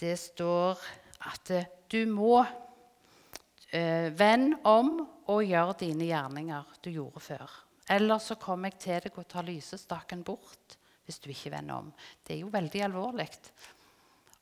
det 0.00 0.16
står 0.16 0.80
at 1.28 1.52
eh, 1.52 1.68
du 1.90 2.04
må 2.08 2.38
eh, 2.40 4.08
vende 4.16 4.60
om 4.68 4.94
og 5.30 5.42
gjøre 5.44 5.76
dine 5.84 6.08
gjerninger 6.08 6.78
du 6.82 6.90
gjorde 6.94 7.22
før. 7.24 7.58
Ellers 7.90 8.30
så 8.30 8.38
kommer 8.40 8.70
jeg 8.70 8.80
til 8.84 9.02
deg 9.06 9.18
og 9.18 9.28
tar 9.28 9.46
lysestaken 9.46 10.24
bort 10.26 10.78
hvis 11.04 11.20
du 11.20 11.30
ikke 11.32 11.52
vender 11.52 11.82
om. 11.82 11.90
Det 12.22 12.36
er 12.36 12.42
jo 12.44 12.52
veldig 12.52 12.82
alvorlig. 12.86 13.28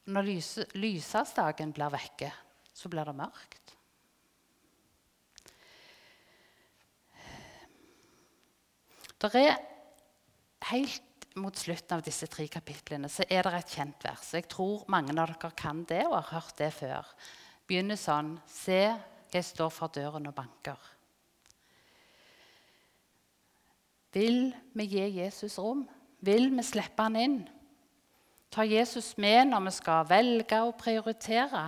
Når 0.09 0.25
lyse, 0.25 0.65
lysestaken 0.81 1.75
blir 1.77 1.93
vekke, 1.93 2.31
så 2.73 2.89
blir 2.89 3.09
det 3.09 3.17
mørkt. 3.19 3.75
Det 9.19 9.35
er 9.35 9.59
helt 10.71 11.27
mot 11.39 11.57
slutten 11.59 11.99
av 11.99 12.05
disse 12.07 12.27
tre 12.31 12.47
kapitlene 12.51 13.11
så 13.11 13.27
er 13.31 13.47
det 13.47 13.59
et 13.59 13.75
kjent 13.79 14.07
vers. 14.07 14.31
Jeg 14.35 14.47
tror 14.51 14.87
mange 14.91 15.15
av 15.15 15.33
dere 15.35 15.51
kan 15.59 15.83
det 15.89 16.05
og 16.07 16.17
har 16.19 16.31
hørt 16.39 16.57
det 16.61 16.71
før. 16.75 17.07
Begynner 17.69 17.99
sånn 17.99 18.37
Se, 18.49 18.81
jeg 19.29 19.45
står 19.45 19.71
for 19.75 19.93
døren 19.93 20.31
og 20.31 20.37
banker. 20.37 20.79
Vil 24.15 24.49
vi 24.73 24.89
gi 24.89 25.05
Jesus 25.21 25.59
rom? 25.61 25.85
Vil 26.25 26.49
vi 26.55 26.65
slippe 26.67 27.05
han 27.05 27.19
inn? 27.19 27.41
Ta 28.51 28.65
Jesus 28.65 29.17
med 29.21 29.51
når 29.51 29.67
vi 29.67 29.73
skal 29.77 30.07
velge 30.09 30.61
og 30.65 30.77
prioritere? 30.81 31.65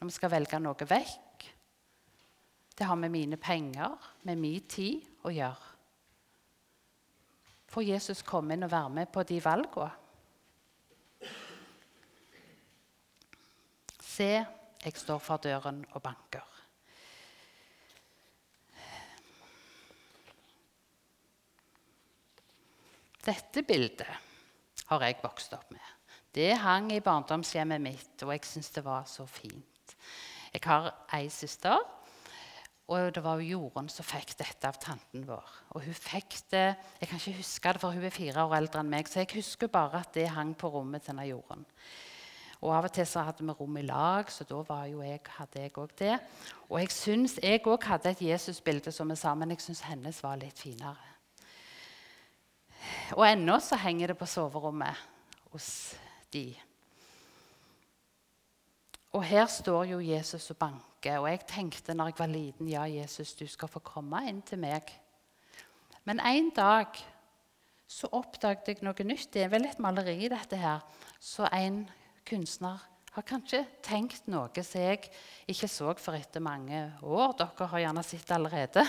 Når 0.00 0.10
vi 0.10 0.14
skal 0.16 0.32
velge 0.32 0.58
noe 0.62 0.88
vekk? 0.90 1.46
Det 2.74 2.86
har 2.86 2.98
med 2.98 3.12
mine 3.14 3.36
penger, 3.38 3.94
med 4.26 4.36
min 4.36 4.64
tid, 4.68 5.04
å 5.24 5.30
gjøre. 5.30 5.70
får 7.74 7.82
Jesus 7.82 8.22
komme 8.22 8.54
inn 8.54 8.62
og 8.62 8.70
være 8.70 8.90
med 8.90 9.08
på 9.10 9.22
de 9.26 9.38
valgene. 9.42 9.90
Se, 13.98 14.44
jeg 14.84 14.94
står 14.94 15.18
for 15.18 15.42
døren 15.42 15.80
og 15.90 16.02
banker. 16.02 16.44
Dette 23.24 23.64
bildet 23.66 24.33
har 24.90 25.04
jeg 25.06 25.20
vokst 25.22 25.54
opp 25.56 25.70
med. 25.72 25.90
Det 26.34 26.52
hang 26.58 26.90
i 26.92 27.02
barndomshjemmet 27.04 27.82
mitt, 27.82 28.14
og 28.22 28.32
jeg 28.34 28.46
syns 28.48 28.72
det 28.74 28.84
var 28.84 29.04
så 29.06 29.26
fint. 29.30 29.94
Jeg 30.54 30.62
har 30.66 30.90
ei 31.14 31.28
søster, 31.30 31.78
og 32.92 33.14
det 33.16 33.22
var 33.24 33.40
Jorunn 33.40 33.88
som 33.88 34.04
fikk 34.04 34.34
dette 34.36 34.68
av 34.68 34.76
tanten 34.82 35.24
vår. 35.24 35.52
Og 35.72 35.86
hun 35.86 35.94
fikk 35.96 36.36
det, 36.52 36.76
Jeg 37.00 37.08
kan 37.08 37.18
ikke 37.18 37.38
huske 37.38 37.72
det, 37.72 37.80
for 37.80 37.90
hun 37.90 38.04
er 38.04 38.10
fire 38.10 38.44
år 38.44 38.56
eldre 38.58 38.80
enn 38.80 38.90
meg, 38.90 39.08
så 39.08 39.22
jeg 39.22 39.32
husker 39.34 39.72
bare 39.72 40.02
at 40.02 40.12
det 40.14 40.28
hang 40.28 40.54
på 40.54 40.68
rommet 40.68 41.02
til 41.02 41.14
denne 41.14 41.28
Jorunn. 41.30 41.64
Og 42.60 42.72
Av 42.72 42.84
og 42.84 42.92
til 42.92 43.06
så 43.06 43.24
hadde 43.24 43.44
vi 43.44 43.52
rom 43.52 43.76
i 43.76 43.82
lag, 43.82 44.30
så 44.32 44.44
da 44.44 44.84
jeg, 44.88 45.20
hadde 45.38 45.60
jeg 45.60 45.72
òg 45.76 45.90
det. 45.98 46.18
Og 46.70 46.80
jeg 46.80 46.90
syns 46.90 47.38
jeg 47.42 47.60
òg 47.66 47.82
hadde 47.84 48.10
et 48.10 48.22
Jesusbilde 48.22 48.92
som 48.92 49.08
vi 49.08 49.16
sa, 49.16 49.34
men 49.34 49.50
jeg 49.50 49.60
syns 49.60 49.80
hennes 49.80 50.22
var 50.22 50.36
litt 50.36 50.58
finere. 50.58 51.13
Og 53.12 53.26
ennå 53.28 53.58
så 53.60 53.76
henger 53.76 54.12
det 54.12 54.18
på 54.18 54.28
soverommet 54.28 54.96
hos 55.52 55.68
de. 56.32 56.48
Og 59.14 59.22
her 59.22 59.46
står 59.46 59.92
jo 59.92 60.00
Jesus 60.02 60.48
og 60.50 60.58
banker. 60.58 61.20
Og 61.20 61.28
jeg 61.30 61.44
tenkte 61.46 61.94
når 61.94 62.10
jeg 62.10 62.18
var 62.18 62.32
liten 62.32 62.70
ja, 62.70 62.86
Jesus, 62.90 63.34
du 63.38 63.46
skal 63.50 63.70
få 63.70 63.82
komme 63.84 64.24
inn 64.30 64.40
til 64.42 64.58
meg. 64.64 64.88
Men 66.08 66.20
en 66.20 66.50
dag 66.56 66.98
så 67.86 68.10
oppdaget 68.16 68.72
jeg 68.72 68.82
noe 68.82 69.06
nytt. 69.06 69.30
Det 69.32 69.44
er 69.44 69.52
vel 69.52 69.68
et 69.68 69.80
maleri, 69.82 70.26
dette 70.32 70.58
her. 70.58 70.82
Så 71.22 71.46
en 71.52 71.84
kunstner 72.26 72.82
har 73.14 73.26
kanskje 73.28 73.62
tenkt 73.84 74.26
noe 74.26 74.64
som 74.66 74.82
jeg 74.82 75.04
ikke 75.46 75.70
så 75.70 75.92
for 76.00 76.18
etter 76.18 76.42
mange 76.42 76.80
år. 77.04 77.36
Dere 77.38 77.68
har 77.70 77.84
gjerne 77.84 78.02
sett 78.06 78.32
allerede. 78.34 78.82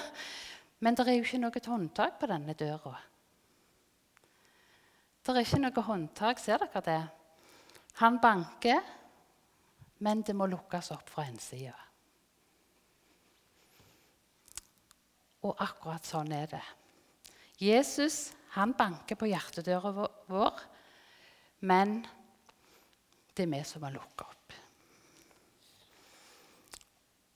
Men 0.81 0.97
det 0.97 1.05
er 1.05 1.19
jo 1.19 1.27
ikke 1.27 1.43
noe 1.43 1.67
håndtak 1.67 2.17
på 2.19 2.31
denne 2.31 2.57
døra. 2.57 2.95
Det 5.25 5.33
er 5.33 5.41
ikke 5.41 5.57
noe 5.63 5.81
håndtak. 5.87 6.37
Ser 6.37 6.61
dere 6.61 6.81
det? 6.85 7.01
Han 7.97 8.19
banker, 8.21 8.83
men 10.05 10.21
det 10.21 10.35
må 10.37 10.45
lukkes 10.51 10.91
opp 10.93 11.09
fra 11.09 11.25
innsida. 11.25 11.73
Og 15.45 15.57
akkurat 15.65 16.05
sånn 16.05 16.29
er 16.35 16.49
det. 16.53 16.63
Jesus 17.57 18.35
han 18.55 18.75
banker 18.77 19.17
på 19.19 19.27
hjertedøra 19.27 19.91
vår, 20.29 20.61
men 21.67 21.97
det 23.35 23.43
er 23.43 23.51
vi 23.51 23.65
som 23.67 23.83
må 23.83 23.91
lukke 23.91 24.29
opp. 24.29 24.55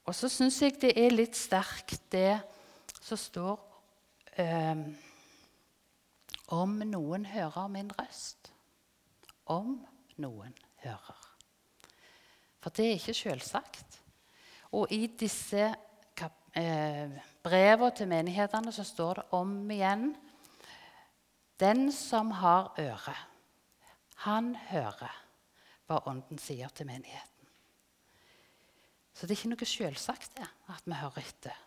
Og 0.07 0.15
så 0.15 0.29
syns 0.31 0.61
jeg 0.61 0.77
det 0.81 0.93
er 0.97 1.13
litt 1.13 1.35
sterkt, 1.37 2.05
det 2.13 2.37
som 3.01 3.19
står 3.19 3.59
eh, 4.41 4.85
om 6.55 6.79
noen 6.89 7.25
hører 7.29 7.67
min 7.71 7.91
røst. 7.99 8.51
Om 9.49 9.77
noen 10.21 10.55
hører. 10.83 11.21
For 12.59 12.73
det 12.75 12.85
er 12.85 12.97
ikke 12.97 13.17
selvsagt. 13.17 13.99
Og 14.75 14.91
i 14.93 15.07
disse 15.19 15.69
eh, 16.57 17.15
brevene 17.43 17.95
til 17.95 18.09
menighetene 18.11 18.73
så 18.75 18.85
står 18.85 19.21
det 19.21 19.25
om 19.37 19.55
igjen 19.71 20.11
Den 21.59 21.89
som 21.91 22.31
har 22.39 22.71
øre, 22.79 23.15
han 24.23 24.53
hører 24.69 25.15
hva 25.89 25.97
Ånden 26.07 26.37
sier 26.39 26.69
til 26.71 26.87
menigheten. 26.87 27.49
Så 29.13 29.27
det 29.27 29.33
er 29.33 29.39
ikke 29.41 29.51
noe 29.51 29.67
selvsagt 29.67 30.37
det, 30.37 30.47
at 30.71 30.85
vi 30.85 30.95
hører 30.95 31.25
etter. 31.25 31.57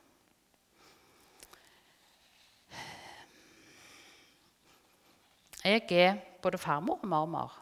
Jeg 5.62 5.84
er 5.94 6.16
både 6.42 6.58
farmor 6.58 6.98
og 7.04 7.08
mormor. 7.08 7.52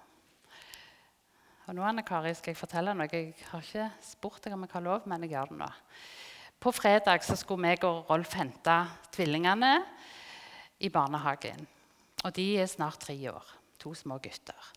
Og 1.69 1.75
nå 1.77 1.83
Anne 1.85 2.01
Kari, 2.03 2.33
skal 2.33 2.55
jeg 2.55 2.59
fortelle 2.59 2.95
noe. 2.97 3.09
Jeg 3.13 3.35
har 3.51 3.61
ikke 3.61 3.91
spurt 4.01 4.41
deg 4.47 4.57
om 4.57 4.65
jeg 4.65 4.73
har 4.73 4.85
lov, 4.87 5.05
men 5.05 5.27
jeg 5.27 5.35
gjør 5.35 5.53
det 5.53 5.59
nå. 5.61 5.69
På 6.61 6.73
fredag 6.73 7.21
så 7.25 7.37
skulle 7.37 7.61
meg 7.67 7.85
og 7.85 8.09
Rolf 8.09 8.33
hente 8.41 8.79
tvillingene 9.13 9.75
i 10.81 10.89
barnehagen. 10.89 11.61
Og 12.25 12.33
de 12.37 12.47
er 12.63 12.73
snart 12.73 13.03
tre 13.05 13.19
år. 13.29 13.53
To 13.85 13.93
små 13.93 14.17
gutter. 14.17 14.73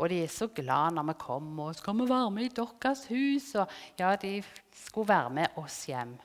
Og 0.00 0.08
de 0.08 0.22
er 0.24 0.32
så 0.32 0.48
glad 0.48 0.96
når 0.96 1.12
vi 1.12 1.18
kommer. 1.20 1.68
og 1.68 1.76
'Skal 1.76 1.94
vi 1.94 2.08
være 2.08 2.30
med 2.30 2.44
i 2.44 2.48
deres 2.48 3.06
hus?' 3.06 3.54
Og 3.54 3.68
ja, 3.98 4.16
de 4.16 4.42
skulle 4.72 5.08
være 5.08 5.30
med 5.30 5.46
oss 5.56 5.84
hjem. 5.86 6.18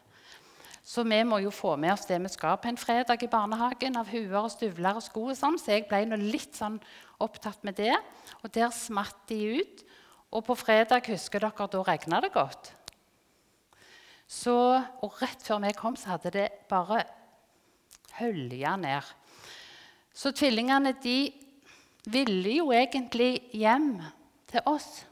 Så 0.88 1.04
vi 1.04 1.20
må 1.28 1.42
jo 1.44 1.52
få 1.52 1.74
med 1.76 1.92
oss 1.92 2.06
det 2.08 2.16
vi 2.24 2.30
skal 2.32 2.56
på 2.64 2.70
en 2.70 2.80
fredag 2.80 3.24
i 3.26 3.28
barnehagen 3.28 4.00
av 4.00 4.08
huer 4.08 4.38
og 4.40 4.54
støvler 4.54 4.96
og 4.96 5.04
sko. 5.04 5.26
og 5.34 5.36
sånn, 5.36 5.60
Så 5.60 5.74
jeg 5.74 5.88
ble 5.90 6.06
nå 6.08 6.16
litt 6.16 6.56
sånn 6.56 6.80
opptatt 7.20 7.60
med 7.68 7.76
det. 7.76 7.96
Og 8.40 8.54
der 8.56 8.72
smatt 8.72 9.28
de 9.28 9.60
ut. 9.60 9.84
Og 10.32 10.46
på 10.48 10.56
fredag, 10.56 11.04
husker 11.12 11.44
dere, 11.44 11.68
da 11.68 11.84
regna 11.84 12.22
det 12.22 12.32
godt. 12.32 12.72
Så, 14.28 14.56
og 15.04 15.20
rett 15.22 15.44
før 15.44 15.60
vi 15.64 15.74
kom, 15.76 15.96
så 15.96 16.16
hadde 16.16 16.32
det 16.32 16.48
bare 16.70 17.04
hølja 18.20 18.78
ned. 18.80 19.04
Så 20.14 20.32
tvillingene 20.32 20.96
de 21.04 21.34
ville 22.08 22.58
jo 22.62 22.72
egentlig 22.72 23.44
hjem 23.52 23.98
til 24.48 24.64
oss. 24.66 25.06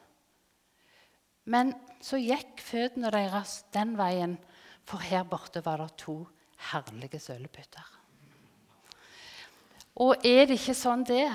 Men 1.43 1.75
så 1.99 2.15
gikk 2.15 2.63
føttene 2.63 3.11
deres 3.11 3.65
den 3.75 3.97
veien 3.99 4.39
for 4.85 5.01
her 5.01 5.25
borte 5.27 5.63
var 5.65 5.81
det 5.81 5.95
to 6.01 6.19
herlige 6.71 7.19
sølepytter. 7.19 7.91
Og 10.03 10.25
er 10.27 10.45
det 10.45 10.59
ikke 10.59 10.75
sånn 10.75 11.05
det 11.07 11.25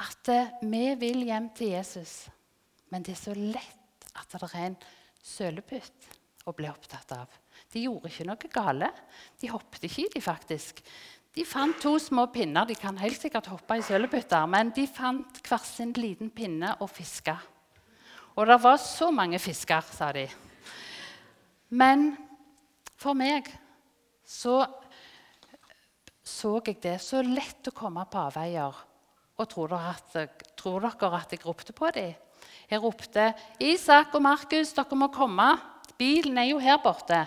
at 0.00 0.30
eh, 0.32 0.52
vi 0.64 0.86
vil 0.98 1.26
hjem 1.28 1.50
til 1.54 1.74
Jesus, 1.74 2.24
men 2.90 3.04
det 3.04 3.14
er 3.14 3.20
så 3.20 3.34
lett 3.36 4.08
at 4.14 4.30
det 4.32 4.48
er 4.48 4.68
en 4.70 4.78
sølepytt 5.24 6.08
å 6.48 6.54
bli 6.56 6.70
opptatt 6.70 7.12
av? 7.16 7.28
De 7.72 7.84
gjorde 7.84 8.10
ikke 8.10 8.26
noe 8.28 8.50
gale. 8.52 8.88
De 9.40 9.50
hoppet 9.50 9.86
ikke 9.86 10.06
i 10.06 10.12
de 10.14 10.22
faktisk. 10.24 10.80
De 11.34 11.44
fant 11.46 11.76
to 11.82 11.96
små 11.98 12.28
pinner. 12.32 12.66
De 12.68 12.76
kan 12.78 12.98
helt 13.00 13.18
sikkert 13.18 13.50
hoppe 13.50 13.78
i 13.78 13.84
sølepytter, 13.84 14.46
men 14.50 14.70
de 14.74 14.86
fant 14.86 15.40
hver 15.44 15.64
sin 15.66 15.94
liten 15.98 16.30
pinne 16.34 16.76
og 16.78 16.90
fiska. 16.94 17.36
Og 18.34 18.46
det 18.50 18.58
var 18.62 18.78
så 18.82 19.10
mange 19.14 19.38
fisker, 19.42 19.82
sa 19.94 20.10
de. 20.14 20.26
Men 21.74 22.12
for 23.04 23.16
meg 23.18 23.52
så 24.24 24.62
så 26.24 26.56
jeg 26.64 26.80
det. 26.80 26.96
Så 27.04 27.20
lett 27.20 27.68
å 27.68 27.76
komme 27.76 28.02
på 28.08 28.20
avveier. 28.30 28.76
Og 29.36 29.48
tror 29.50 29.74
dere, 29.74 29.92
at, 29.92 30.40
tror 30.56 30.86
dere 30.86 31.18
at 31.18 31.34
jeg 31.34 31.42
ropte 31.44 31.74
på 31.76 31.90
dem? 31.92 32.14
Jeg 32.70 32.80
ropte 32.80 33.34
'Isak 33.60 34.14
og 34.16 34.22
Markus, 34.24 34.72
dere 34.72 34.96
må 34.96 35.10
komme. 35.12 35.60
Bilen 35.98 36.38
er 36.38 36.48
jo 36.48 36.58
her 36.58 36.78
borte.' 36.80 37.26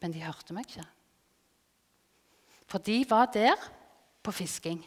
Men 0.00 0.12
de 0.12 0.20
hørte 0.20 0.52
meg 0.52 0.68
ikke. 0.68 0.86
For 2.68 2.78
de 2.78 3.04
var 3.08 3.26
der 3.32 3.56
på 4.22 4.32
fisking. 4.32 4.84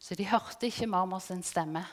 Så 0.00 0.14
de 0.14 0.26
hørte 0.26 0.66
ikke 0.66 0.86
mormor 0.86 1.18
sin 1.20 1.42
stemme. 1.42 1.84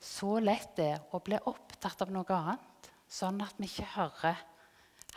Så 0.00 0.40
lett 0.40 0.76
det 0.76 0.88
er 0.96 1.00
å 1.12 1.20
bli 1.20 1.38
opptatt 1.44 2.02
av 2.02 2.10
noe 2.10 2.28
annet, 2.28 2.90
sånn 3.08 3.40
at 3.44 3.54
vi 3.58 3.68
ikke 3.68 3.88
hører 3.96 4.36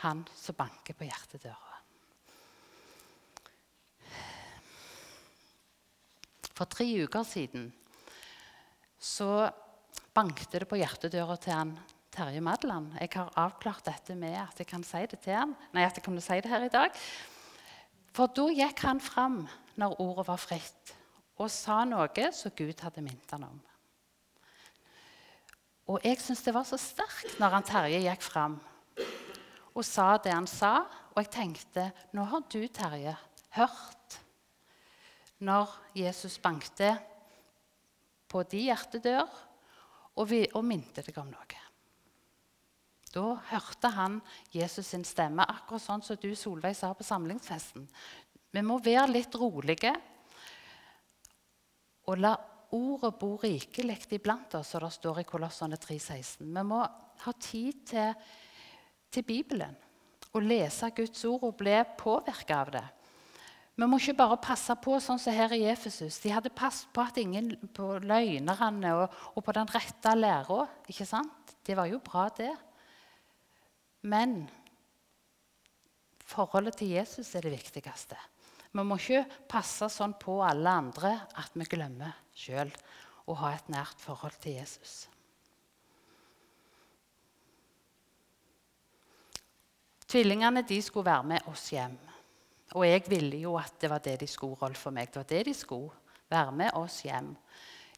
han 0.04 0.24
som 0.36 0.56
banker 0.58 0.96
på 0.96 1.06
hjertedøra. 1.08 1.76
For 6.56 6.68
tre 6.72 6.86
uker 7.04 7.24
siden 7.28 7.68
så 8.96 9.46
bankte 10.16 10.62
det 10.62 10.68
på 10.68 10.78
hjertedøra 10.80 11.36
til 11.40 11.52
han 11.52 11.74
Terje 12.16 12.40
Madeland. 12.40 12.94
Jeg 12.96 13.12
har 13.12 13.34
avklart 13.36 13.84
dette 13.84 14.16
med 14.16 14.38
at 14.40 14.56
jeg 14.62 14.68
kan 14.70 14.84
si 14.86 15.02
det 15.04 15.20
til 15.20 15.36
han. 15.36 15.52
Nei, 15.76 15.84
at 15.84 15.98
jeg 15.98 16.04
kunne 16.06 16.24
si 16.24 16.38
det 16.40 16.48
her 16.48 16.64
i 16.64 16.72
dag. 16.72 16.96
For 18.16 18.32
da 18.32 18.46
gikk 18.56 18.80
han 18.86 19.02
fram 19.04 19.42
når 19.76 19.98
ordet 20.00 20.24
var 20.30 20.40
fritt, 20.40 20.94
og 21.36 21.52
sa 21.52 21.82
noe 21.84 22.30
som 22.32 22.54
Gud 22.56 22.80
hadde 22.80 23.04
minnet 23.04 23.34
han 23.36 23.44
om. 23.44 23.58
Og 25.92 26.00
jeg 26.02 26.18
syns 26.24 26.40
det 26.42 26.56
var 26.56 26.64
så 26.66 26.78
sterkt 26.80 27.36
når 27.38 27.58
han 27.58 27.68
Terje 27.68 28.00
gikk 28.06 28.24
fram 28.24 28.56
og 29.76 29.84
sa 29.84 30.14
det 30.22 30.32
han 30.32 30.48
sa. 30.48 30.78
Og 31.12 31.20
jeg 31.20 31.32
tenkte 31.32 31.90
nå 32.16 32.24
har 32.30 32.46
du, 32.48 32.62
Terje, 32.68 33.14
hørt 33.56 34.18
når 35.44 35.72
Jesus 35.96 36.38
bankte 36.40 36.94
på 38.26 38.42
de 38.50 38.66
hjertedør 38.70 39.26
og, 40.16 40.24
vi, 40.30 40.42
og 40.56 40.64
minte 40.64 41.04
deg 41.04 41.18
om 41.20 41.28
noe. 41.30 41.62
Da 43.16 43.26
hørte 43.50 43.90
han 43.94 44.18
Jesus 44.52 44.90
sin 44.92 45.04
stemme, 45.08 45.44
akkurat 45.44 45.84
sånn 45.84 46.02
som 46.04 46.18
du 46.20 46.34
Solveig, 46.36 46.76
sa 46.76 46.90
på 46.92 47.04
samlingsfesten. 47.06 47.86
Vi 48.52 48.62
må 48.64 48.76
være 48.84 49.08
litt 49.12 49.36
rolige, 49.40 49.92
og 52.06 52.20
la 52.20 52.34
ordet 52.76 53.12
bo 53.18 53.34
rikelig 53.40 53.98
iblant 54.16 54.58
oss, 54.58 54.74
som 54.74 54.84
det 54.84 54.92
står 54.94 55.22
i 55.22 55.28
Kolossene 55.28 55.78
3,16. 55.80 56.44
Vi 56.44 56.64
må 56.66 56.82
ha 57.22 57.32
tid 57.40 57.80
til, 57.88 58.12
til 59.16 59.26
Bibelen 59.26 59.74
og 60.36 60.44
lese 60.44 60.90
Guds 60.96 61.24
ord 61.28 61.48
og 61.48 61.56
bli 61.60 61.74
påvirka 61.98 62.60
av 62.60 62.72
det. 62.74 62.84
Vi 63.76 63.84
må 63.84 63.98
ikke 64.00 64.16
bare 64.16 64.38
passe 64.40 64.72
på 64.80 64.96
sånn 65.04 65.20
som 65.20 65.34
her 65.36 65.52
i 65.52 65.66
Efesus. 65.68 66.16
De 66.22 66.32
hadde 66.32 66.52
passet 66.56 66.88
på 66.96 67.02
at 67.04 67.18
ingen 67.20 67.50
på 67.76 67.98
løgnerne 68.00 68.92
og, 68.96 69.18
og 69.36 69.44
på 69.44 69.52
den 69.56 69.68
rette 69.68 70.14
læra. 70.16 70.62
Ikke 70.88 71.04
sant? 71.08 71.52
Det 71.64 71.76
var 71.76 71.90
jo 71.90 72.00
bra, 72.00 72.28
det. 72.32 72.54
Men 74.08 74.46
forholdet 76.24 76.78
til 76.80 76.94
Jesus 76.96 77.34
er 77.36 77.44
det 77.44 77.52
viktigste. 77.58 78.16
Vi 78.72 78.84
må 78.84 78.96
ikke 79.00 79.26
passe 79.48 79.90
sånn 79.92 80.16
på 80.20 80.38
alle 80.44 80.72
andre 80.80 81.12
at 81.36 81.52
vi 81.56 81.68
glemmer 81.68 82.16
sjøl 82.36 82.72
å 83.28 83.36
ha 83.42 83.52
et 83.56 83.68
nært 83.72 84.00
forhold 84.00 84.40
til 84.40 84.56
Jesus. 84.56 85.04
Tvillingene 90.06 90.62
de 90.66 90.80
skulle 90.82 91.10
være 91.10 91.30
med 91.34 91.48
oss 91.50 91.70
hjem. 91.74 91.96
Og 92.74 92.84
jeg 92.86 93.04
ville 93.10 93.40
jo 93.42 93.56
at 93.58 93.74
det 93.80 93.90
var 93.90 94.02
det 94.02 94.20
de 94.20 94.28
skulle, 94.30 94.58
Rolf 94.60 94.86
for 94.86 94.94
meg. 94.94 95.10
Det 95.10 95.22
var 95.22 95.30
det 95.30 95.44
de 95.48 95.54
skulle. 95.54 95.94
Være 96.30 96.52
med 96.52 96.74
oss 96.74 97.04
hjem, 97.06 97.36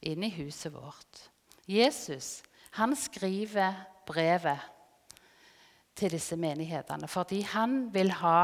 inn 0.05 0.25
i 0.25 0.33
huset 0.35 0.73
vårt. 0.75 1.23
Jesus 1.69 2.43
han 2.77 2.93
skriver 2.97 3.75
brevet 4.07 4.61
til 5.97 6.13
disse 6.13 6.37
menighetene 6.39 7.09
fordi 7.11 7.41
han 7.49 7.89
vil 7.93 8.13
ha 8.21 8.43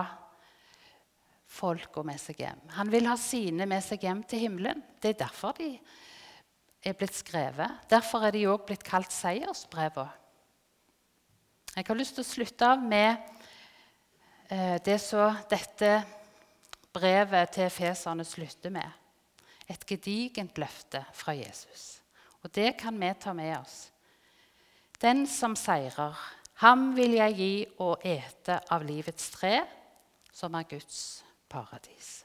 folka 1.55 2.03
med 2.03 2.19
seg 2.19 2.41
hjem. 2.43 2.65
Han 2.75 2.91
vil 2.91 3.07
ha 3.07 3.15
sine 3.21 3.69
med 3.71 3.85
seg 3.85 4.03
hjem 4.03 4.25
til 4.27 4.47
himmelen. 4.47 4.81
Det 4.99 5.13
er 5.13 5.23
derfor 5.27 5.55
de 5.61 5.77
er 6.85 6.97
blitt 6.99 7.15
skrevet. 7.15 7.85
Derfor 7.91 8.27
er 8.27 8.35
de 8.35 8.47
òg 8.51 8.65
blitt 8.67 8.85
kalt 8.87 9.13
seiersbrevene. 9.15 10.11
Jeg 11.75 11.87
har 11.89 11.99
lyst 11.99 12.15
til 12.15 12.23
å 12.23 12.29
slutte 12.29 12.67
av 12.71 12.83
med 12.83 13.19
det 14.49 14.99
som 15.01 15.39
dette 15.51 15.91
brevet 16.95 17.55
til 17.57 17.71
feserne 17.73 18.25
slutter 18.27 18.73
med. 18.75 18.89
Et 19.69 19.87
gedigent 19.89 20.59
løfte 20.61 21.01
fra 21.17 21.33
Jesus. 21.33 22.01
Og 22.45 22.53
det 22.55 22.77
kan 22.77 22.99
vi 23.01 23.13
ta 23.21 23.33
med 23.33 23.57
oss. 23.57 23.91
Den 25.01 25.27
som 25.27 25.57
seirer, 25.57 26.17
ham 26.63 26.93
vil 26.97 27.17
jeg 27.17 27.37
gi 27.39 27.55
å 27.83 27.95
ete 28.05 28.61
av 28.73 28.85
livets 28.87 29.31
tre, 29.35 29.59
som 30.33 30.55
er 30.55 30.69
Guds 30.69 31.25
paradis. 31.49 32.24